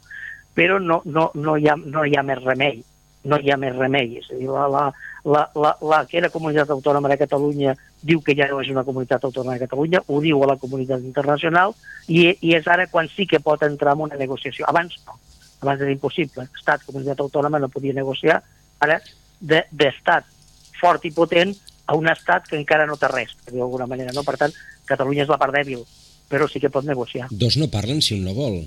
[0.54, 2.82] però no, no, no, hi ha, no hi ha més remei,
[3.24, 4.18] no hi ha més remei.
[4.20, 4.82] És a dir, la, la,
[5.24, 8.84] la, la, la que era comunitat autònoma de Catalunya diu que ja no és una
[8.84, 11.72] comunitat autònoma de Catalunya, ho diu a la comunitat internacional,
[12.08, 14.66] i, i és ara quan sí que pot entrar en una negociació.
[14.68, 15.16] Abans no,
[15.62, 16.48] abans era impossible.
[16.58, 18.42] Estat, comunitat autònoma, no podia negociar.
[18.82, 18.98] Ara,
[19.40, 20.40] d'estat de,
[20.82, 21.54] fort i potent,
[21.86, 24.14] a un estat que encara no té res, per dir d'alguna manera.
[24.14, 24.24] No?
[24.26, 24.54] Per tant,
[24.88, 25.82] Catalunya és la part dèbil,
[26.30, 27.28] però sí que pot negociar.
[27.30, 28.62] Dos no parlen si un no vol.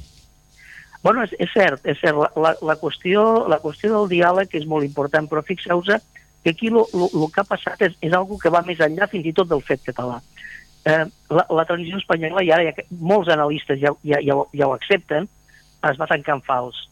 [1.06, 2.18] Bueno, és, és cert, és cert.
[2.18, 6.02] La, la, la, qüestió, la qüestió del diàleg és molt important, però fixeu-vos
[6.46, 9.34] que aquí el que ha passat és, és algo que va més enllà fins i
[9.34, 10.20] tot del fet català.
[10.86, 14.76] Eh, la, la transició espanyola, i ara ja, molts analistes ja, ja, ja, ja ho
[14.76, 15.26] accepten,
[15.90, 16.84] es va tancar en fals.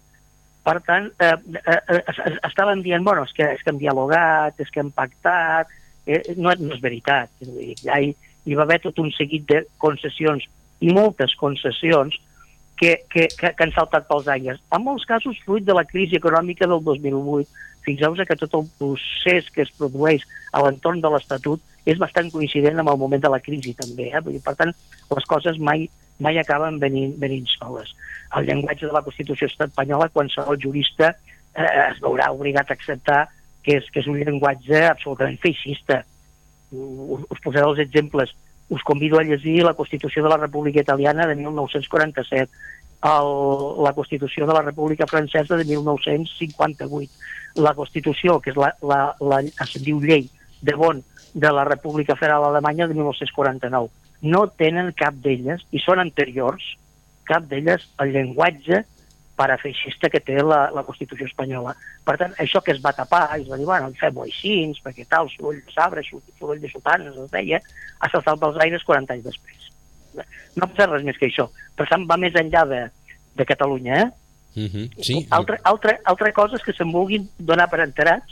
[0.66, 4.70] Per tant, eh, eh, eh, estaven dient, bueno, és que, és que hem dialogat, és
[4.74, 5.74] que hem pactat,
[6.06, 7.32] eh, no, no és veritat.
[7.84, 8.14] Ja hi,
[8.46, 10.46] hi va haver tot un seguit de concessions
[10.84, 12.16] i moltes concessions
[12.80, 14.62] que, que, que, que han saltat pels aires.
[14.76, 17.48] En molts casos, fruit de la crisi econòmica del 2008.
[17.84, 20.24] Fixeu-vos que tot el procés que es produeix
[20.56, 24.08] a l'entorn de l'Estatut és bastant coincident amb el moment de la crisi, també.
[24.08, 24.22] Eh?
[24.44, 24.72] Per tant,
[25.12, 25.90] les coses mai,
[26.24, 27.92] mai acaben venint, venint soles.
[28.38, 33.22] El llenguatge de la Constitució espanyola, qualsevol jurista eh, es veurà obligat a acceptar
[33.64, 36.04] que és, que és un llenguatge absolutament feixista.
[36.72, 38.34] Us, us posaré els exemples.
[38.74, 42.50] Us convido a llegir la Constitució de la República Italiana de 1947,
[43.04, 43.32] el,
[43.84, 47.12] la Constitució de la República Francesa de 1958,
[47.64, 50.30] la Constitució, que és la, la, la, es diu llei
[50.64, 53.90] de Bonn de la República Federal Alemanya de 1949.
[54.24, 56.64] No tenen cap d'elles, i són anteriors,
[57.28, 58.84] cap d'elles el llenguatge
[59.36, 61.74] parafeixista que té la, la Constitució espanyola.
[62.06, 65.30] Per tant, això que es va tapar, es va dir, bueno, fem-ho així, perquè tal,
[65.34, 67.62] soroll de sabre, soroll de sotanes, es deia,
[68.00, 69.70] ha saltat pels aires 40 anys després.
[70.60, 71.48] No passa res més que això.
[71.78, 72.84] Per tant, va més enllà de,
[73.40, 74.12] de Catalunya, eh?
[74.54, 74.90] Uh -huh.
[75.02, 75.26] sí.
[75.32, 78.30] Altra, altra, altra cosa és que se'n vulguin donar per enterats,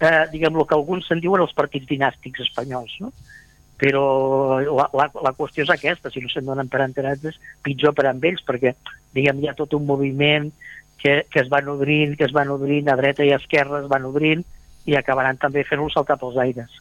[0.00, 3.12] eh, diguem, el que alguns se'n diuen els partits dinàstics espanyols, no?
[3.82, 7.96] Però la, la, la qüestió és aquesta, si no se'n donen per enterats és pitjor
[7.98, 8.76] per amb ells, perquè
[9.16, 10.46] diguem, hi ha tot un moviment
[11.02, 13.90] que, que es va nodrint, que es va nodrint a dreta i a esquerra, es
[13.90, 14.44] va nodrint
[14.86, 16.78] i acabaran també fent-lo saltar pels aires.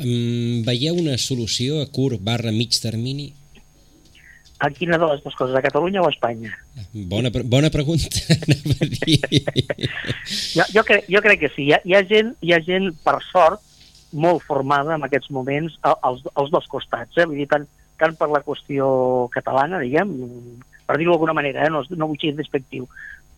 [0.00, 3.34] Um, veieu una solució a curt barra mig termini?
[4.64, 6.54] A quina de les dues coses, a Catalunya o a Espanya?
[7.12, 9.20] Bona, bona pregunta, anava a dir.
[10.56, 11.68] jo, jo, crec, jo crec que sí.
[11.68, 13.60] Hi ha, hi ha, gent, hi ha gent, per sort,
[14.14, 17.18] molt formada en aquests moments als, als dos costats.
[17.18, 17.26] Eh?
[17.26, 17.66] Vull dir, tant,
[18.00, 18.86] tant per la qüestió
[19.34, 20.14] catalana, diguem,
[20.86, 21.72] per dir-ho d'alguna manera, eh?
[21.72, 22.88] no, no vull ser despectiu,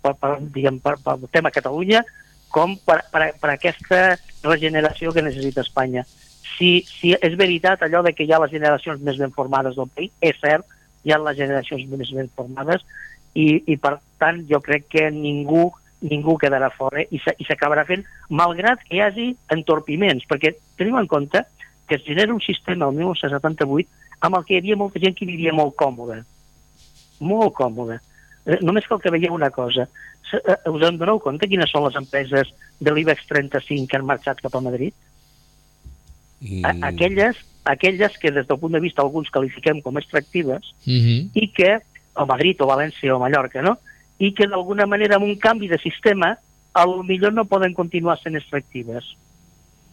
[0.03, 2.05] per, per, diguem, per, per el tema Catalunya,
[2.53, 4.03] com per, per, per aquesta
[4.45, 6.07] regeneració que necessita Espanya.
[6.57, 9.91] Si, si és veritat allò de que hi ha les generacions més ben formades del
[9.93, 10.65] país, és cert,
[11.05, 12.85] hi ha les generacions més ben formades
[13.37, 15.69] i, i per tant jo crec que ningú
[16.01, 21.45] ningú quedarà fora i s'acabarà fent, malgrat que hi hagi entorpiments, perquè tenim en compte
[21.87, 23.89] que es genera un sistema el 1978
[24.27, 26.21] amb el que hi havia molta gent que vivia molt còmoda.
[27.21, 28.01] Molt còmoda.
[28.45, 29.87] Eh, només cal que veieu una cosa.
[30.33, 34.43] Eh, us en doneu compte quines són les empreses de l'IBEX 35 que han marxat
[34.43, 34.95] cap a Madrid?
[36.41, 36.83] Mm.
[36.85, 41.31] Aquelles, aquelles que des del punt de vista alguns qualifiquem com extractives mm -hmm.
[41.35, 41.79] i que,
[42.15, 43.79] o Madrid o València o Mallorca, no?
[44.19, 46.37] I que d'alguna manera amb un canvi de sistema
[46.77, 49.05] a lo millor no poden continuar sent extractives.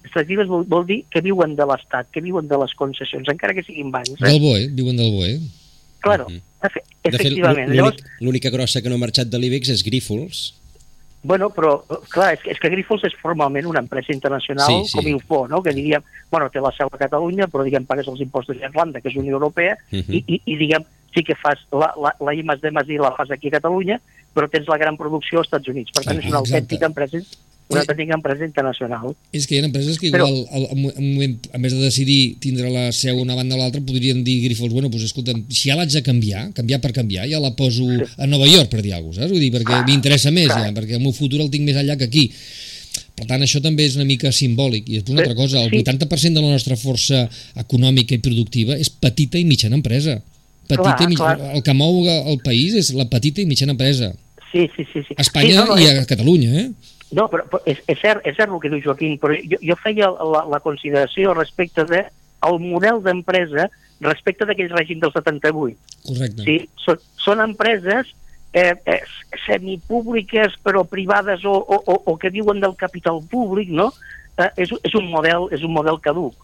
[0.03, 3.63] Extractives vol, vol dir que viuen de l'Estat, que viuen de les concessions, encara que
[3.63, 4.17] siguin bancs.
[4.17, 4.25] Eh?
[4.25, 5.37] Del BOE, viuen del BOE.
[6.03, 6.81] Claro, mm -hmm.
[7.03, 7.71] efectivament.
[8.19, 10.63] L'única grossa que no ha marxat de l'IBEX és Grífols.
[11.23, 11.77] Bueno, però,
[12.11, 14.97] clar, és que, és que Grifols és formalment una empresa internacional sí, sí.
[14.97, 15.61] com Info, no?
[15.63, 19.07] que diríem, bueno, té la seu a Catalunya, però diguem, pagues els impostos d'Irlanda, que
[19.07, 20.17] és Unió Europea, uh -huh.
[20.19, 20.83] i, i, i diguem,
[21.13, 23.99] sí que fas la, la, la I de I la fas aquí a Catalunya,
[24.33, 25.91] però tens la gran producció als Estats Units.
[25.93, 26.57] Per tant, és una exacte.
[26.57, 27.23] autèntica empresa
[27.69, 29.13] una autèntica empresa internacional.
[29.33, 32.35] És que hi ha empreses que igual, Però, al, al moment, a més de decidir
[32.43, 35.77] tindre la seu una banda o l'altra, podrien dir Grifols, bueno, doncs escolta'm, si ja
[35.79, 38.09] l'haig de canviar, canviar per canviar, ja la poso sí.
[38.17, 39.33] a Nova York, per dir alguna cosa, saps?
[39.33, 40.67] Vull dir, perquè ah, m'interessa més, clar.
[40.67, 42.27] ja, perquè el meu futur el tinc més allà que aquí.
[43.13, 44.89] Per tant, això també és una mica simbòlic.
[44.89, 47.23] I després una altra cosa, el 80% de la nostra força
[47.61, 50.19] econòmica i productiva és petita i mitjana empresa.
[50.67, 51.55] Petita clar, i mitjana, clar.
[51.57, 54.13] El que mou el país és la petita i mitjana empresa.
[54.51, 55.03] Sí, sí, sí.
[55.07, 55.15] sí.
[55.17, 56.67] A Espanya sí, no, no, i a Catalunya, eh?
[57.13, 59.77] No, però, però és, és, cert, és cert el que diu Joaquim, però jo, jo
[59.81, 62.03] feia la, la consideració respecte de
[62.43, 63.69] el model d'empresa
[64.03, 65.77] respecte d'aquell règim del 78.
[66.07, 66.45] Correcte.
[66.45, 68.09] Sí, són, són empreses
[68.53, 69.01] eh, eh,
[69.45, 73.91] semipúbliques però privades o, o, o, o que viuen del capital públic, no?
[74.37, 76.35] Eh, és, és, un model, és un model caduc.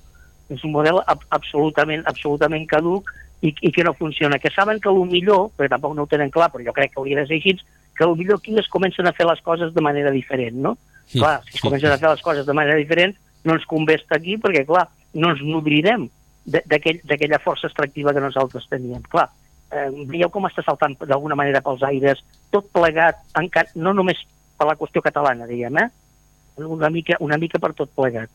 [0.50, 4.40] És un model ab absolutament, absolutament caduc i, i que no funciona.
[4.40, 7.02] Que saben que el millor, perquè tampoc no ho tenen clar, però jo crec que
[7.02, 7.56] hauria de ser així,
[7.98, 10.78] que potser aquí es comencen a fer les coses de manera diferent, no?
[11.08, 11.20] Sí.
[11.20, 14.20] Clar, si es comencen a fer les coses de manera diferent, no ens convé estar
[14.20, 14.88] aquí perquè, clar,
[15.20, 16.08] no ens nodrirem
[16.50, 19.04] d'aquella aquell, força extractiva que nosaltres teníem.
[19.12, 19.28] Clar,
[19.72, 22.24] eh, veieu com està saltant d'alguna manera pels aires,
[22.54, 24.22] tot plegat, encara, no només
[24.58, 25.90] per la qüestió catalana, diguem, eh?
[26.60, 28.32] Una mica, una mica per tot plegat.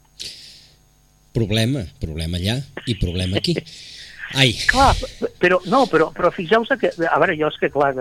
[1.34, 3.58] Problema, problema allà i problema aquí.
[4.34, 4.52] Ai.
[4.68, 4.92] Clar,
[5.38, 7.92] però, no, però, però fixeu se que, a veure, jo és que, clar,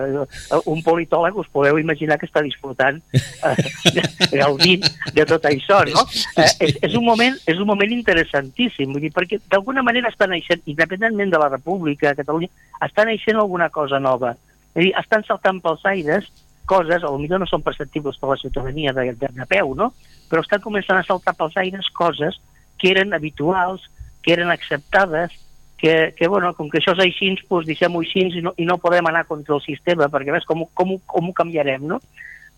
[0.70, 6.06] un politòleg us podeu imaginar que està disfrutant, eh, gaudint de tot això, no?
[6.38, 10.28] Eh, és, és, un moment, és un moment interessantíssim, vull dir, perquè d'alguna manera està
[10.30, 12.50] naixent, independentment de la República, Catalunya,
[12.82, 14.34] està naixent alguna cosa nova.
[14.74, 16.32] És dir, estan saltant pels aires
[16.66, 19.92] coses, o millor no són perceptibles per la ciutadania de, de, de peu, no?
[20.32, 22.40] Però estan començant a saltar pels aires coses
[22.80, 23.86] que eren habituals,
[24.24, 25.36] que eren acceptades,
[25.84, 28.78] que, que bueno, com que això és així, doncs deixem-ho així i no, i no
[28.80, 31.98] podem anar contra el sistema, perquè ves com, com, com ho canviarem, no?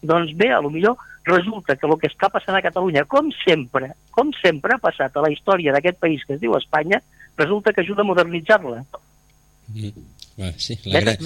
[0.05, 0.93] Doncs bé, a lo millor
[1.25, 5.25] resulta que el que està passant a Catalunya, com sempre, com sempre ha passat a
[5.25, 7.01] la història d'aquest país que es diu Espanya,
[7.41, 8.85] resulta que ajuda a modernitzar-la.
[9.73, 10.05] Mm.
[10.59, 11.17] Sí, la, gran,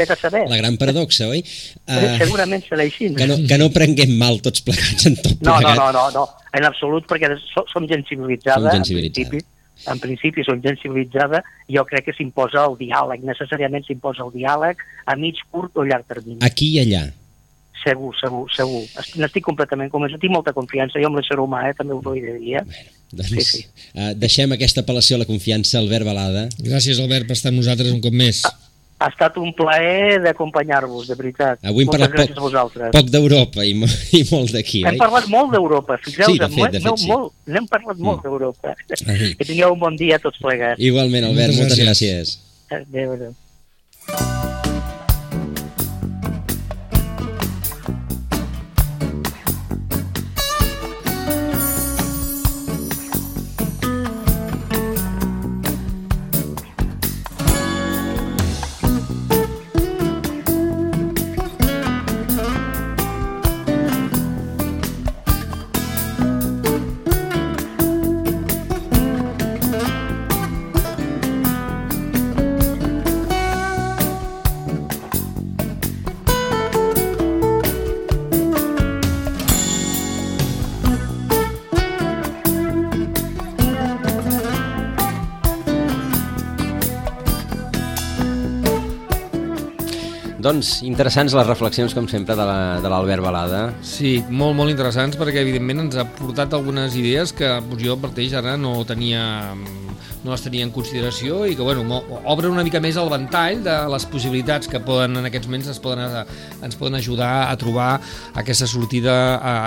[0.48, 1.44] la gran paradoxa, oi?
[1.90, 3.08] Uh, Segurament serà així.
[3.18, 5.74] Que no, que no prenguem mal tots plegats en tot plegat.
[5.74, 7.30] No, no, no, no, no en absolut, perquè
[7.70, 9.26] som gent civilitzada, som gent civilitzada.
[9.26, 14.26] en principi, en principi són gent civilitzada, jo crec que s'imposa el diàleg, necessàriament s'imposa
[14.26, 16.42] el diàleg a mig, curt o llarg termini.
[16.46, 17.08] Aquí i allà.
[17.80, 18.82] Segur, segur, segur.
[19.22, 22.58] N'estic completament convençut, tinc molta confiança, jo amb l'ésser humà, eh, també ho vull dir.
[22.60, 22.64] Eh?
[23.14, 23.62] Doncs, sí, sí.
[23.94, 26.50] Uh, deixem aquesta apel·lació a la confiança, Albert Balada.
[26.60, 28.44] Gràcies, Albert, per estar amb nosaltres un cop més.
[28.46, 28.69] Ah
[29.00, 31.62] ha estat un plaer d'acompanyar-vos, de veritat.
[31.64, 33.76] Avui hem parlat poc, poc d'Europa i,
[34.20, 34.92] i molt d'aquí, oi?
[34.92, 37.08] Hem parlat molt d'Europa, fixeu-vos, sí, de fet, de fet, no, sí.
[37.12, 38.10] molt, n'hem parlat mm.
[38.10, 38.76] molt d'Europa.
[38.90, 40.84] Que tingueu un bon dia tots plegats.
[40.84, 42.36] Igualment, Albert, moltes, moltes gràcies.
[42.36, 42.84] gràcies.
[42.84, 44.38] Adéu, adéu.
[90.50, 92.42] Doncs interessants les reflexions, com sempre, de
[92.90, 93.60] l'Albert la, Balada.
[93.86, 98.34] Sí, molt, molt interessants, perquè evidentment ens ha portat algunes idees que doncs, jo parteix
[98.40, 99.22] ara no tenia
[100.24, 102.02] no les tenia en consideració i que bueno,
[102.34, 105.80] obre una mica més el ventall de les possibilitats que poden en aquests moments ens
[105.84, 106.02] poden,
[106.66, 107.92] ens poden ajudar a trobar
[108.42, 109.16] aquesta sortida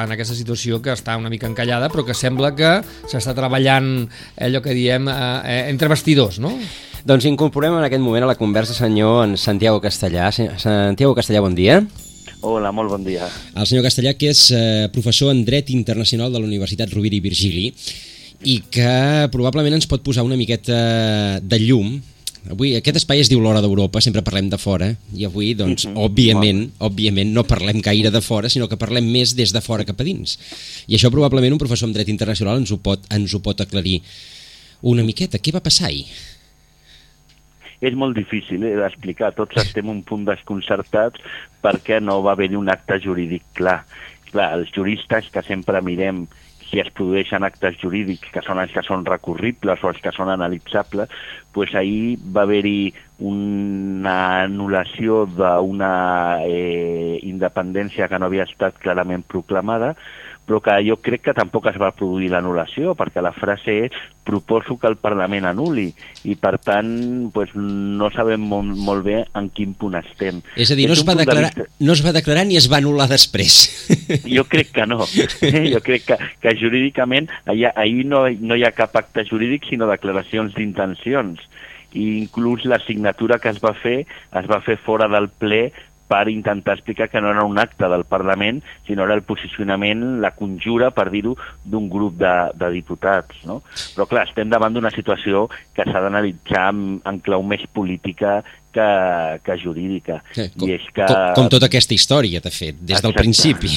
[0.02, 3.94] en aquesta situació que està una mica encallada però que sembla que s'està treballant
[4.36, 6.58] allò que diem eh, entre vestidors, no?
[7.02, 10.28] Doncs incorporem en aquest moment a la conversa senyor en Santiago Castellà.
[10.30, 11.80] Santiago Castellà, bon dia.
[12.46, 13.26] Hola, molt bon dia.
[13.54, 17.22] El senyor Castellà, que és eh, professor en Dret Internacional de la Universitat Rovira i
[17.24, 17.72] Virgili
[18.46, 22.00] i que probablement ens pot posar una miqueta de llum
[22.50, 25.92] Avui aquest espai es diu l'Hora d'Europa, sempre parlem de fora, i avui, doncs, mm
[25.92, 26.02] -hmm.
[26.02, 30.00] òbviament, òbviament no parlem gaire de fora, sinó que parlem més des de fora cap
[30.00, 30.38] a dins.
[30.88, 34.02] I això probablement un professor en dret internacional ens ho pot, ens ho pot aclarir
[34.80, 35.38] una miqueta.
[35.38, 36.06] Què va passar ahir?
[37.82, 39.32] És molt difícil eh, d'explicar.
[39.36, 41.20] Tots estem un punt desconcertats
[41.64, 43.82] perquè no va haver-hi un acte jurídic clar.
[44.30, 46.24] Clar, els juristes que sempre mirem
[46.72, 50.30] si es produeixen actes jurídics que són els que són recurribles o els que són
[50.32, 51.12] analitzables,
[51.52, 52.94] doncs ahir va haver-hi
[53.28, 54.16] una
[54.46, 55.92] anul·lació d'una
[56.48, 59.92] eh, independència que no havia estat clarament proclamada,
[60.46, 64.76] però que jo crec que tampoc es va produir l'anul·lació, perquè la frase és proposo
[64.78, 65.88] que el Parlament anuli,
[66.28, 70.42] i per tant pues, no sabem molt, molt bé en quin punt estem.
[70.56, 71.84] És a dir, no es, va declarar, de vista...
[71.86, 73.62] no es va declarar ni es va anul·lar després.
[74.36, 75.04] Jo crec que no.
[75.74, 79.90] Jo crec que, que jurídicament allà, ahir no, no hi ha cap acte jurídic, sinó
[79.90, 81.42] declaracions d'intencions
[81.92, 85.66] i inclús la signatura que es va fer es va fer fora del ple
[86.12, 90.34] per intentar explicar que no era un acte del Parlament, sinó era el posicionament, la
[90.36, 91.32] conjura, per dir-ho,
[91.64, 93.38] d'un grup de, de diputats.
[93.48, 93.62] No?
[93.96, 99.40] Però clar, estem davant d'una situació que s'ha d'analitzar en, en clau més política que,
[99.44, 100.20] que jurídica.
[100.36, 101.08] Sí, com, I és que...
[101.08, 103.08] com, com tota aquesta història, de fet, des Exacte.
[103.08, 103.72] del principi.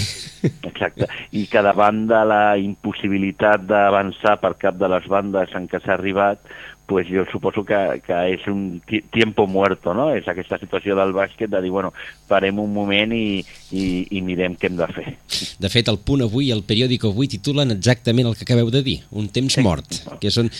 [0.71, 1.07] Exacte.
[1.39, 5.95] I que davant de la impossibilitat d'avançar per cap de les bandes en què s'ha
[5.95, 6.43] arribat,
[6.85, 10.11] pues jo suposo que, que és un tiempo muerto, no?
[10.13, 11.91] És aquesta situació del bàsquet de dir, bueno,
[12.29, 13.85] parem un moment i, i,
[14.17, 15.07] i mirem què hem de fer.
[15.61, 18.99] De fet, el punt avui, el periòdic avui, titulen exactament el que acabeu de dir,
[19.11, 20.51] un temps mort, que és on,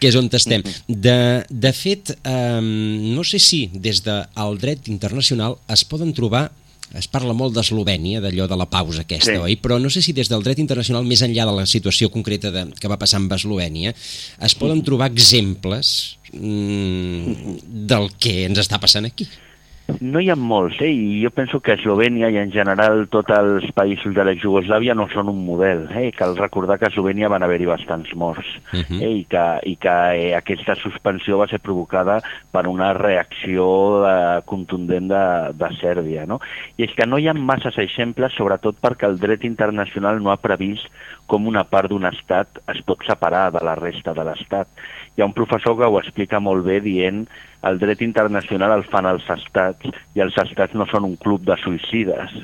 [0.00, 0.66] que és on estem.
[0.88, 1.16] De,
[1.48, 6.48] de fet, eh, no sé si des del dret internacional es poden trobar
[6.94, 9.40] es parla molt d'Eslovènia, d'allò de la pausa aquesta, sí.
[9.42, 9.56] oi?
[9.60, 12.66] Però no sé si des del dret internacional, més enllà de la situació concreta de,
[12.78, 13.94] que va passar amb Eslovènia,
[14.46, 17.58] es poden trobar exemples mm,
[17.90, 19.26] del que ens està passant aquí.
[19.84, 20.88] No hi ha molts, eh?
[20.88, 25.04] i jo penso que Eslovènia i en general tots els països de la Jugoslàvia no
[25.12, 25.82] són un model.
[25.92, 26.06] Eh?
[26.16, 29.02] Cal recordar que a Eslovènia van haver-hi bastants morts uh -huh.
[29.02, 29.12] eh?
[29.20, 35.08] i que, i que eh, aquesta suspensió va ser provocada per una reacció eh, contundent
[35.08, 36.24] de, de Sèrbia.
[36.24, 36.40] No?
[36.78, 40.40] I és que no hi ha masses exemples, sobretot perquè el dret internacional no ha
[40.40, 40.88] previst
[41.26, 44.68] com una part d'un estat es pot separar de la resta de l'estat.
[45.14, 47.24] Hi ha un professor que ho explica molt bé dient
[47.68, 51.56] el dret internacional el fan els estats i els estats no són un club de
[51.62, 52.34] suïcides.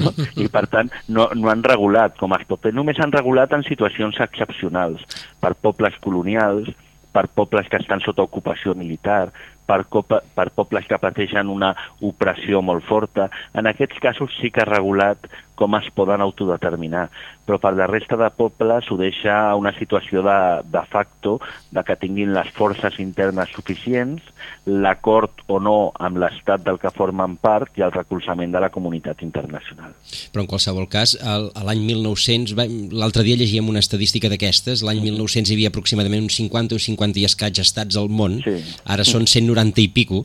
[0.00, 0.12] No?
[0.40, 2.70] I per tant no, no han regulat com es pot.
[2.72, 5.02] Només han regulat en situacions excepcionals
[5.42, 6.70] per pobles colonials,
[7.12, 9.32] per pobles que estan sota ocupació militar,
[9.70, 11.70] per, copa, per pobles que pateixen una
[12.10, 13.30] opressió molt forta.
[13.54, 15.30] En aquests casos sí que ha regulat
[15.60, 17.10] com es poden autodeterminar,
[17.44, 20.36] però per la resta de pobles ho deixa una situació de,
[20.72, 21.34] de facto
[21.74, 24.24] de que tinguin les forces internes suficients,
[24.64, 29.20] l'acord o no amb l'estat del que formen part i el recolzament de la comunitat
[29.26, 29.92] internacional.
[30.32, 32.56] Però en qualsevol cas, l'any 1900,
[32.96, 37.20] l'altre dia llegíem una estadística d'aquestes, l'any 1900 hi havia aproximadament uns 50 o 50
[37.20, 38.56] i escaig estats al món, sí.
[38.88, 40.24] ara són 190 i pico.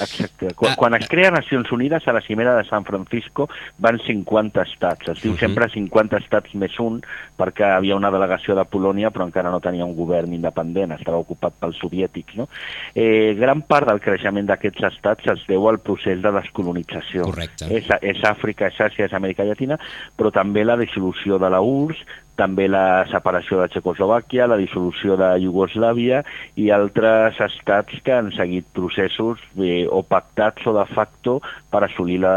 [0.00, 0.54] Exacte.
[0.54, 4.62] Quan, ah, quan es crea Nacions Unides a la cimera de San Francisco van 50
[4.62, 5.08] estats.
[5.08, 5.40] Es diu uh -huh.
[5.40, 7.02] sempre 50 estats més un,
[7.38, 11.52] perquè havia una delegació de Polònia, però encara no tenia un govern independent, estava ocupat
[11.60, 12.34] pels soviètics.
[12.36, 12.48] No?
[12.94, 17.22] Eh, gran part del creixement d'aquests estats es deu al procés de descolonització.
[17.22, 17.66] Correcte.
[17.70, 19.78] És, és Àfrica, és Àsia, és Amèrica Llatina,
[20.16, 22.04] però també la dissolució de la URSS,
[22.40, 26.22] també la separació de Txecoslovàquia, la dissolució de Iugoslàvia
[26.60, 31.38] i altres estats que han seguit processos eh, o pactats o de facto
[31.70, 32.36] per assolir la,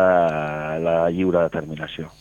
[0.83, 2.11] la lliure determinació.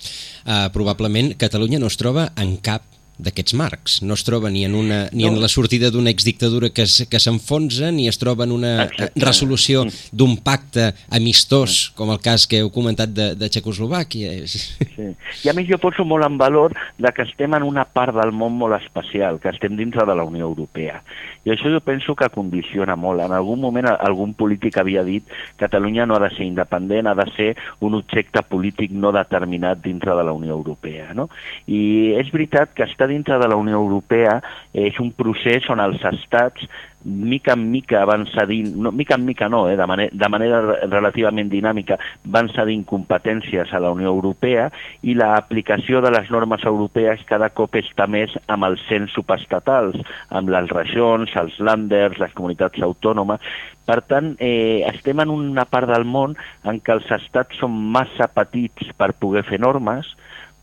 [0.47, 2.87] Eh, probablement Catalunya no es troba en cap
[3.19, 3.99] d'aquests marcs.
[4.03, 5.33] No es troba ni en, una, ni no.
[5.33, 9.25] en la sortida d'una exdictadura que, que s'enfonsa, ni es troba en una Exacte.
[9.25, 10.13] resolució mm.
[10.13, 14.35] d'un pacte amistós, com el cas que heu comentat de, de Txecoslovàquia.
[14.47, 15.13] Sí.
[15.45, 18.33] I a més jo poso molt en valor de que estem en una part del
[18.37, 21.03] món molt especial, que estem dintre de la Unió Europea.
[21.43, 23.25] I això jo penso que condiciona molt.
[23.25, 25.27] En algun moment algun polític havia dit
[25.59, 27.49] que Catalunya no ha de ser independent, ha de ser
[27.81, 31.15] un objecte polític no determinat dintre de la Unió Europea.
[31.17, 31.29] No?
[31.67, 34.39] I és veritat que està dintre de la Unió Europea
[34.73, 36.67] és un procés on els estats
[37.03, 40.61] mica en mica van cedint, no, mica en mica no, eh, de, manera, de manera
[40.87, 41.97] relativament dinàmica,
[42.31, 44.69] van cedint competències a la Unió Europea
[45.03, 49.99] i l'aplicació de les normes europees cada cop està més amb els cens subestatals,
[50.31, 53.43] amb les regions, els landers, les comunitats autònomes.
[53.83, 58.31] Per tant, eh, estem en una part del món en què els estats són massa
[58.31, 60.07] petits per poder fer normes,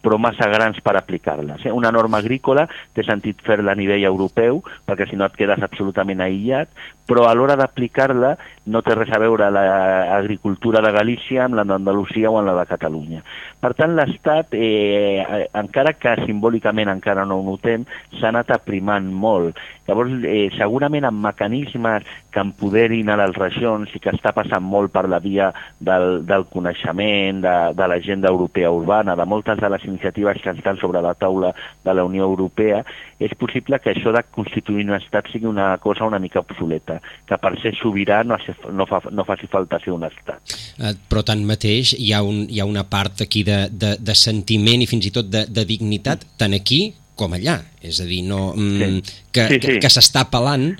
[0.02, 1.66] però massa grans per aplicar-les.
[1.66, 1.74] Eh?
[1.76, 6.24] Una norma agrícola té sentit fer-la a nivell europeu, perquè si no et quedes absolutament
[6.24, 6.72] aïllat,
[7.10, 8.36] però a l'hora d'aplicar-la
[8.70, 12.68] no té res a veure l'agricultura de Galícia amb la d'Andalusia o amb la de
[12.70, 13.24] Catalunya.
[13.60, 17.88] Per tant, l'Estat, eh, encara que simbòlicament encara no ho notem,
[18.20, 19.57] s'ha anat aprimant molt.
[19.89, 24.93] Llavors, eh, segurament amb mecanismes que empoderin a les regions i que està passant molt
[24.93, 25.49] per la via
[25.80, 30.78] del, del coneixement, de, de l'agenda europea urbana, de moltes de les iniciatives que estan
[30.78, 32.84] sobre la taula de la Unió Europea,
[33.20, 37.38] és possible que això de constituir un estat sigui una cosa una mica obsoleta, que
[37.41, 38.38] per ser sobirà no,
[38.72, 40.56] no, fa, no faci falta ser un estat.
[40.80, 44.84] Eh, però tanmateix hi ha, un, hi ha una part aquí de, de, de sentiment
[44.84, 46.86] i fins i tot de, de dignitat, tant aquí
[47.20, 47.60] com allà.
[47.84, 49.20] És a dir, no, mm, sí.
[49.36, 49.62] que, sí, sí.
[49.68, 50.72] que, que s'està apel·lant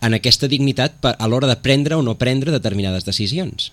[0.00, 3.70] en aquesta dignitat per, a l'hora de prendre o no prendre determinades decisions.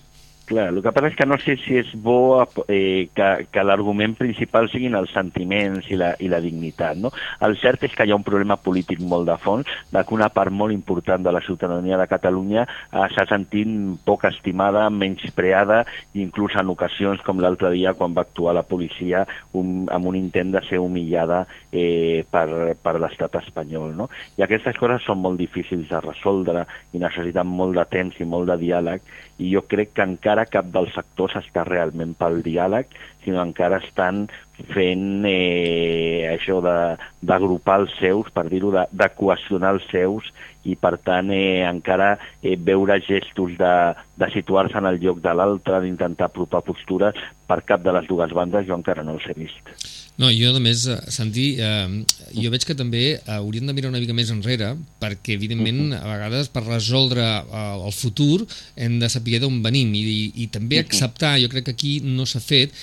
[0.48, 2.40] Clar, el que passa és que no sé si és bo
[2.72, 6.96] eh, que, que l'argument principal siguin els sentiments i la, i la dignitat.
[6.96, 7.10] No?
[7.44, 10.30] El cert és que hi ha un problema polític molt de fons, de que una
[10.32, 13.68] part molt important de la ciutadania de Catalunya eh, s'ha sentit
[14.08, 15.82] poc estimada, menyspreada,
[16.16, 20.56] inclús en ocasions com l'altre dia quan va actuar la policia un, amb un intent
[20.56, 23.92] de ser humillada eh, per, per l'estat espanyol.
[24.00, 24.08] No?
[24.40, 26.64] I aquestes coses són molt difícils de resoldre
[26.96, 29.04] i necessiten molt de temps i molt de diàleg
[29.38, 32.90] i jo crec que encara cap dels sectors està realment pel diàleg,
[33.24, 34.26] sinó encara estan
[34.72, 40.30] fent eh, això d'agrupar els seus, per dir-ho, de, de cohesionar els seus
[40.64, 43.74] i per tant eh, encara eh, veure gestos de,
[44.18, 48.34] de situar-se en el lloc de l'altre, d'intentar apropar postures per cap de les dues
[48.34, 50.07] bandes, jo encara no els he vist.
[50.18, 52.04] No, jo només, eh, Santi, eh,
[52.34, 56.02] jo veig que també eh, hauríem de mirar una mica més enrere, perquè evidentment a
[56.08, 58.42] vegades per resoldre eh, el futur
[58.74, 59.94] hem de saber d'on venim.
[59.94, 62.74] I, i, i també acceptar, jo crec que aquí no s'ha fet,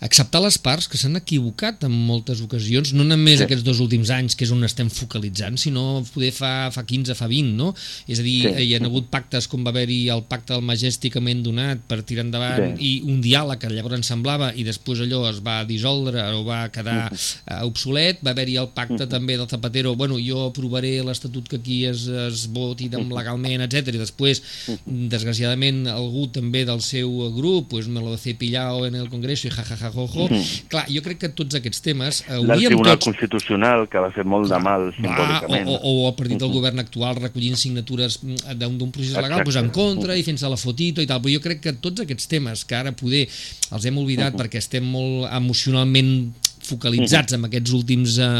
[0.00, 3.46] acceptar les parts que s'han equivocat en moltes ocasions, no només sí.
[3.46, 7.28] aquests dos últims anys, que és on estem focalitzant, sinó poder fa, fa 15, fa
[7.30, 7.72] 20, no?
[8.06, 8.66] És a dir, sí.
[8.66, 12.76] hi ha hagut pactes com va haver-hi el pacte del Magèsticament donat per tirar endavant
[12.76, 12.90] sí.
[12.90, 17.08] i un diàleg que llavors semblava i després allò es va dissoldre o va quedar
[17.08, 19.10] uh, obsolet, va haver-hi el pacte -huh.
[19.10, 23.94] també del Zapatero, bueno, jo aprovaré l'Estatut que aquí es, es voti legalment, etc.
[23.94, 24.42] i després,
[24.84, 29.50] desgraciadament, algú també del seu grup, pues me lo he pillado en el Congreso i
[29.50, 30.28] jajaja jajojo.
[30.28, 30.62] Mm -hmm.
[30.68, 33.08] Clar, jo crec que tots aquests temes hauríem El Tribunal tots...
[33.10, 35.68] Constitucional, que va fer molt de mal simbòlicament.
[35.68, 39.44] O, o, o el partit del govern actual recollint signatures mm, d'un procés legal Exacte.
[39.44, 42.26] pues, en contra i fent-se la fotito i tal, però jo crec que tots aquests
[42.28, 43.26] temes que ara poder
[43.72, 44.42] els hem oblidat uh -huh.
[44.44, 46.32] perquè estem molt emocionalment
[46.66, 48.30] focalitzats en aquests últims eh,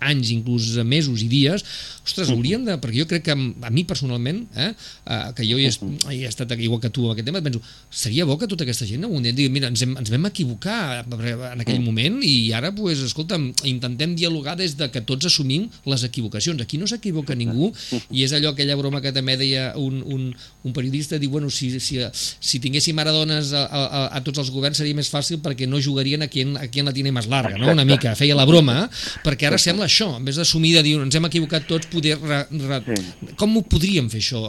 [0.00, 1.64] anys, inclús mesos i dies,
[2.06, 2.76] ostres, haurien de...
[2.80, 5.72] Perquè jo crec que a mi personalment, eh, eh, que jo hi he,
[6.14, 7.60] hi he estat igual que tu en aquest tema, penso,
[7.90, 11.04] seria bo que tota aquesta gent un dia digui, mira, ens, hem, ens vam equivocar
[11.04, 16.06] en aquell moment i ara, pues, escolta'm, intentem dialogar des de que tots assumim les
[16.06, 16.62] equivocacions.
[16.62, 17.72] Aquí no s'equivoca ningú
[18.10, 20.28] i és allò, aquella broma que també deia un, un,
[20.64, 22.00] un periodista, diu, bueno, si, si,
[22.40, 25.80] si tinguéssim ara dones a, a, a tots els governs seria més fàcil perquè no
[25.82, 27.65] jugarien a qui, a qui la tiene més larga, no?
[27.66, 27.76] No?
[27.76, 28.86] una mica, feia la broma,
[29.24, 32.16] perquè ara sembla això, en vez d'assumir de dir ens hem equivocat tots, poder...
[32.22, 33.34] Re, re, sí.
[33.38, 34.42] Com ho podríem fer això?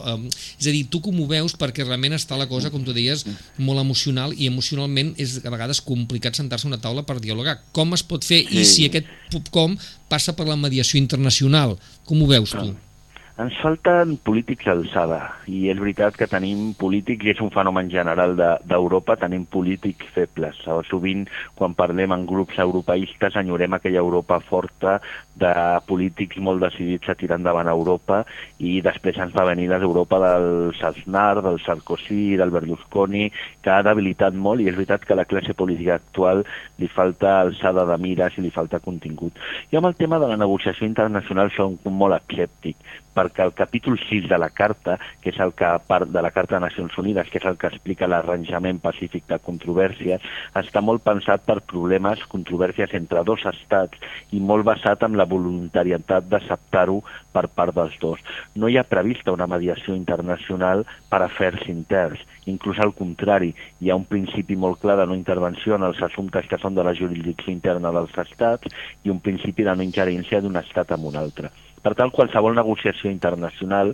[0.58, 3.26] És a dir, tu com ho veus perquè realment està la cosa, com tu deies,
[3.58, 7.60] molt emocional i emocionalment és a vegades complicat sentar-se a una taula per dialogar.
[7.76, 8.62] Com es pot fer sí.
[8.62, 9.10] i si aquest
[9.52, 9.76] com
[10.12, 11.76] passa per la mediació internacional?
[12.08, 12.76] Com ho veus tu?
[13.38, 15.20] Ens falten polítics d'alçada
[15.54, 20.10] i és veritat que tenim polítics, i és un fenomen general d'Europa, de, tenim polítics
[20.16, 20.58] febles.
[20.90, 24.96] Sovint, quan parlem en grups europeistes, enyorem aquella Europa forta
[25.38, 25.54] de
[25.86, 28.24] polítics molt decidits a tirar endavant a Europa
[28.58, 33.28] i després ens va venir l'Europa del Aznar, del Sarkozy, del Berlusconi,
[33.62, 36.42] que ha debilitat molt i és veritat que a la classe política actual
[36.82, 39.38] li falta alçada de mires i li falta contingut.
[39.70, 42.82] I amb el tema de la negociació internacional som molt escèptic
[43.18, 46.58] perquè el capítol 6 de la Carta, que és el que part de la Carta
[46.58, 50.24] de Nacions Unides, que és el que explica l'arranjament pacífic de controvèrsies,
[50.62, 53.98] està molt pensat per problemes, controvèrsies entre dos estats
[54.32, 57.02] i molt basat en la voluntarietat d'acceptar-ho
[57.34, 58.22] per part dels dos.
[58.56, 64.00] No hi ha prevista una mediació internacional per afers interns, inclús al contrari, hi ha
[64.00, 67.54] un principi molt clar de no intervenció en els assumptes que són de la jurisdicció
[67.54, 71.52] interna dels estats i un principi de no ingerència d'un estat en un altre.
[71.84, 73.94] Per tant, qualsevol negociació internacional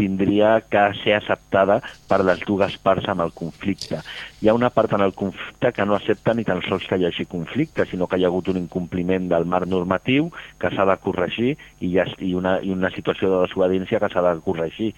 [0.00, 4.00] tindria que ser acceptada per les dues parts amb el conflicte.
[4.40, 7.04] Hi ha una part en el conflicte que no accepta ni tan sols que hi
[7.08, 10.96] hagi conflicte, sinó que hi ha hagut un incompliment del marc normatiu que s'ha de
[11.04, 11.50] corregir
[11.80, 14.94] i, ha, i, una, i una situació de desobediència que s'ha de corregir.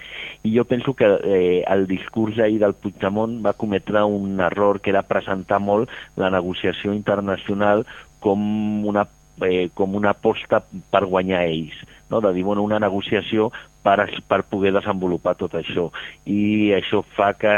[0.46, 4.94] I jo penso que eh, el discurs ahir del Puigdemont va cometre un error que
[4.94, 7.86] era presentar molt la negociació internacional
[8.22, 9.08] com una
[9.42, 10.60] eh, com una aposta
[10.92, 11.80] per guanyar ells
[12.12, 12.20] no?
[12.20, 13.48] de dir, bueno, una negociació
[13.82, 15.88] per, per poder desenvolupar tot això.
[16.28, 17.52] I això fa que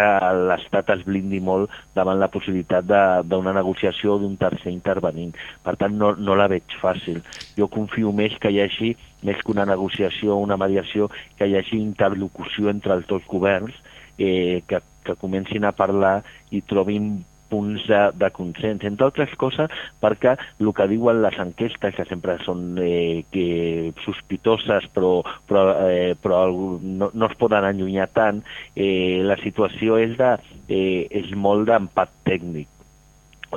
[0.48, 2.86] l'Estat es blindi molt davant la possibilitat
[3.28, 5.34] d'una negociació d'un tercer intervenint.
[5.66, 7.20] Per tant, no, no la veig fàcil.
[7.58, 8.94] Jo confio més que hi hagi,
[9.26, 13.76] més que una negociació o una mediació, que hi hagi interlocució entre els dos governs,
[14.16, 16.20] eh, que, que comencin a parlar
[16.54, 19.72] i trobin punts de, de consens, entre altres coses
[20.02, 25.16] perquè el que diuen les enquestes, que sempre són eh, que sospitoses però,
[25.48, 28.42] però, eh, però no, no es poden allunyar tant,
[28.76, 30.36] eh, la situació és, de,
[30.68, 32.73] eh, és molt d'empat tècnic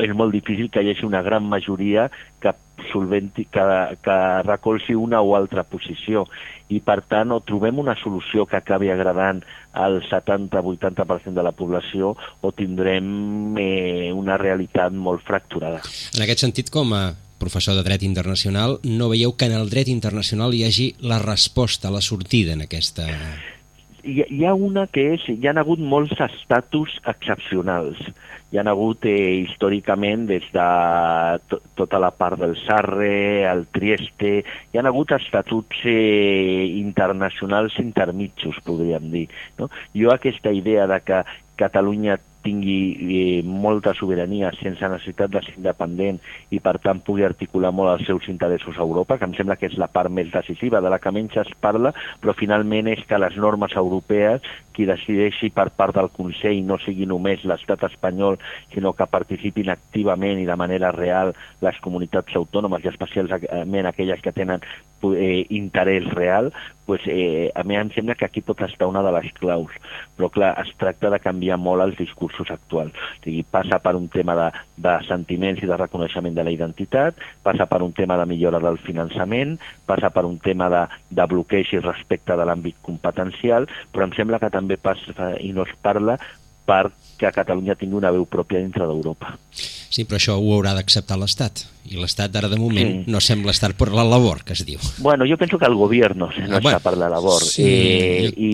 [0.03, 2.07] és molt difícil que hi hagi una gran majoria
[2.41, 2.53] que
[2.91, 3.63] solventi, que,
[4.03, 6.25] que recolzi una o altra posició
[6.69, 9.41] i per tant o trobem una solució que acabi agradant
[9.77, 15.81] al 70-80% de la població o tindrem eh, una realitat molt fracturada.
[16.15, 17.05] En aquest sentit, com a
[17.37, 21.93] professor de dret internacional, no veieu que en el dret internacional hi hagi la resposta,
[21.93, 23.07] la sortida en aquesta...
[24.07, 27.99] Hi, hi ha una que és, hi ha hagut molts estatus excepcionals
[28.51, 34.37] hi ha hagut eh, històricament des de tota la part del Sarre, el Trieste,
[34.71, 39.27] hi ha hagut estatuts eh, internacionals intermitjos, podríem dir.
[39.59, 39.67] No?
[39.95, 41.21] Jo aquesta idea de que
[41.57, 46.21] Catalunya tingui eh, molta sobirania sense necessitat de ser independent
[46.53, 49.67] i per tant pugui articular molt els seus interessos a Europa, que em sembla que
[49.67, 51.91] és la part més decisiva de la que menys es parla,
[52.21, 54.45] però finalment és que les normes europees
[54.77, 58.37] qui decideixi per part del Consell no sigui només l'estat espanyol,
[58.75, 61.33] sinó que participin activament i de manera real
[61.65, 64.61] les comunitats autònomes i especialment aquelles que tenen
[65.03, 66.53] eh, interès real,
[66.85, 69.71] pues, eh, a mi em sembla que aquí pot estar una de les claus.
[70.15, 72.93] Però clar, es tracta de canviar molt els discursos actuals.
[72.95, 74.47] O sigui, passa per un tema de,
[74.77, 78.79] de sentiments i de reconeixement de la identitat, passa per un tema de millora del
[78.79, 84.15] finançament, passa per un tema de, de bloqueig i respecte de l'àmbit competencial, però em
[84.15, 86.17] sembla que també també passa i no es parla
[86.67, 89.37] perquè Catalunya tingui una veu pròpia dintre d'Europa.
[89.87, 91.63] Sí, però això ho haurà d'acceptar l'Estat.
[91.87, 93.03] I l'Estat ara de moment sí.
[93.07, 94.81] no sembla estar per la labor, que es diu.
[94.99, 97.39] Bueno, jo penso que el govern no, no ah, bueno, està per la labor.
[97.39, 98.33] Sí, eh, jo...
[98.35, 98.51] i,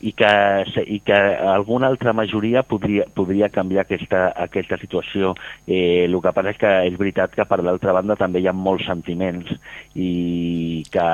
[0.00, 0.32] i, que,
[0.80, 1.18] I que
[1.52, 5.34] alguna altra majoria podria, podria canviar aquesta, aquesta situació.
[5.66, 8.56] Eh, el que passa és que és veritat que per l'altra banda també hi ha
[8.56, 9.52] molts sentiments
[9.92, 11.10] i que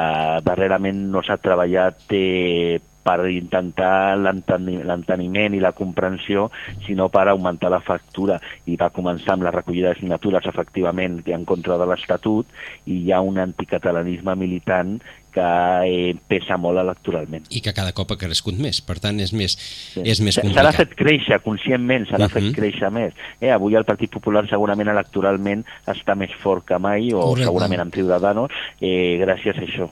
[0.46, 6.48] darrerament no s'ha treballat eh, per intentar l'enteniment i la comprensió,
[6.86, 8.38] sinó per augmentar la factura.
[8.68, 12.46] I va començar amb la recollida de signatures, efectivament, en contra de l'Estatut,
[12.86, 14.98] i hi ha un anticatalanisme militant
[15.38, 15.48] que
[15.86, 17.46] eh, pesa molt electoralment.
[17.54, 20.02] I que cada cop ha crescut més, per tant és més, sí.
[20.02, 20.58] és més complicat.
[20.58, 22.48] Se l'ha fet créixer, conscientment, se l'ha uh -huh.
[22.48, 23.14] fet créixer més.
[23.40, 27.44] Eh, avui el Partit Popular segurament electoralment està més fort que mai, o Correcte.
[27.44, 29.90] segurament amb Ciudadanos, eh, gràcies a això.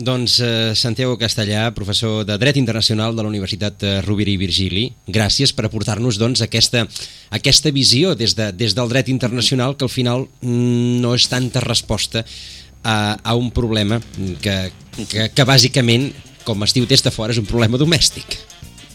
[0.00, 4.86] Doncs eh, Santiago Castellà, professor de Dret Internacional de la Universitat eh, Rovira i Virgili,
[5.06, 6.86] gràcies per aportar-nos doncs, aquesta,
[7.36, 12.24] aquesta visió des, de, des del dret internacional que al final no és tanta resposta
[12.82, 14.00] a, a un problema
[14.40, 14.56] que,
[15.04, 16.08] que, que bàsicament,
[16.48, 18.38] com es diu des de fora, és un problema domèstic.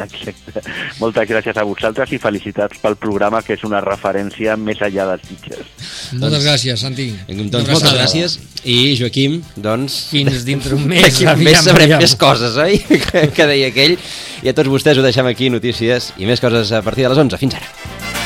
[0.04, 0.62] Exacte.
[1.00, 5.28] Moltes gràcies a vosaltres i felicitats pel programa, que és una referència més enllà dels
[5.30, 5.62] Sitges.
[6.18, 7.08] Moltes doncs, gràcies, Santi.
[7.30, 8.38] Doncs moltes gràcies.
[8.66, 10.02] I Joaquim, doncs...
[10.12, 11.08] Fins dintre un mes.
[11.08, 12.04] Aquí aviam, més sabrem aviam.
[12.04, 12.80] més coses, oi?
[13.08, 13.98] que, que deia aquell.
[14.44, 17.26] I a tots vostès ho deixem aquí, notícies i més coses a partir de les
[17.28, 17.42] 11.
[17.46, 18.25] Fins ara.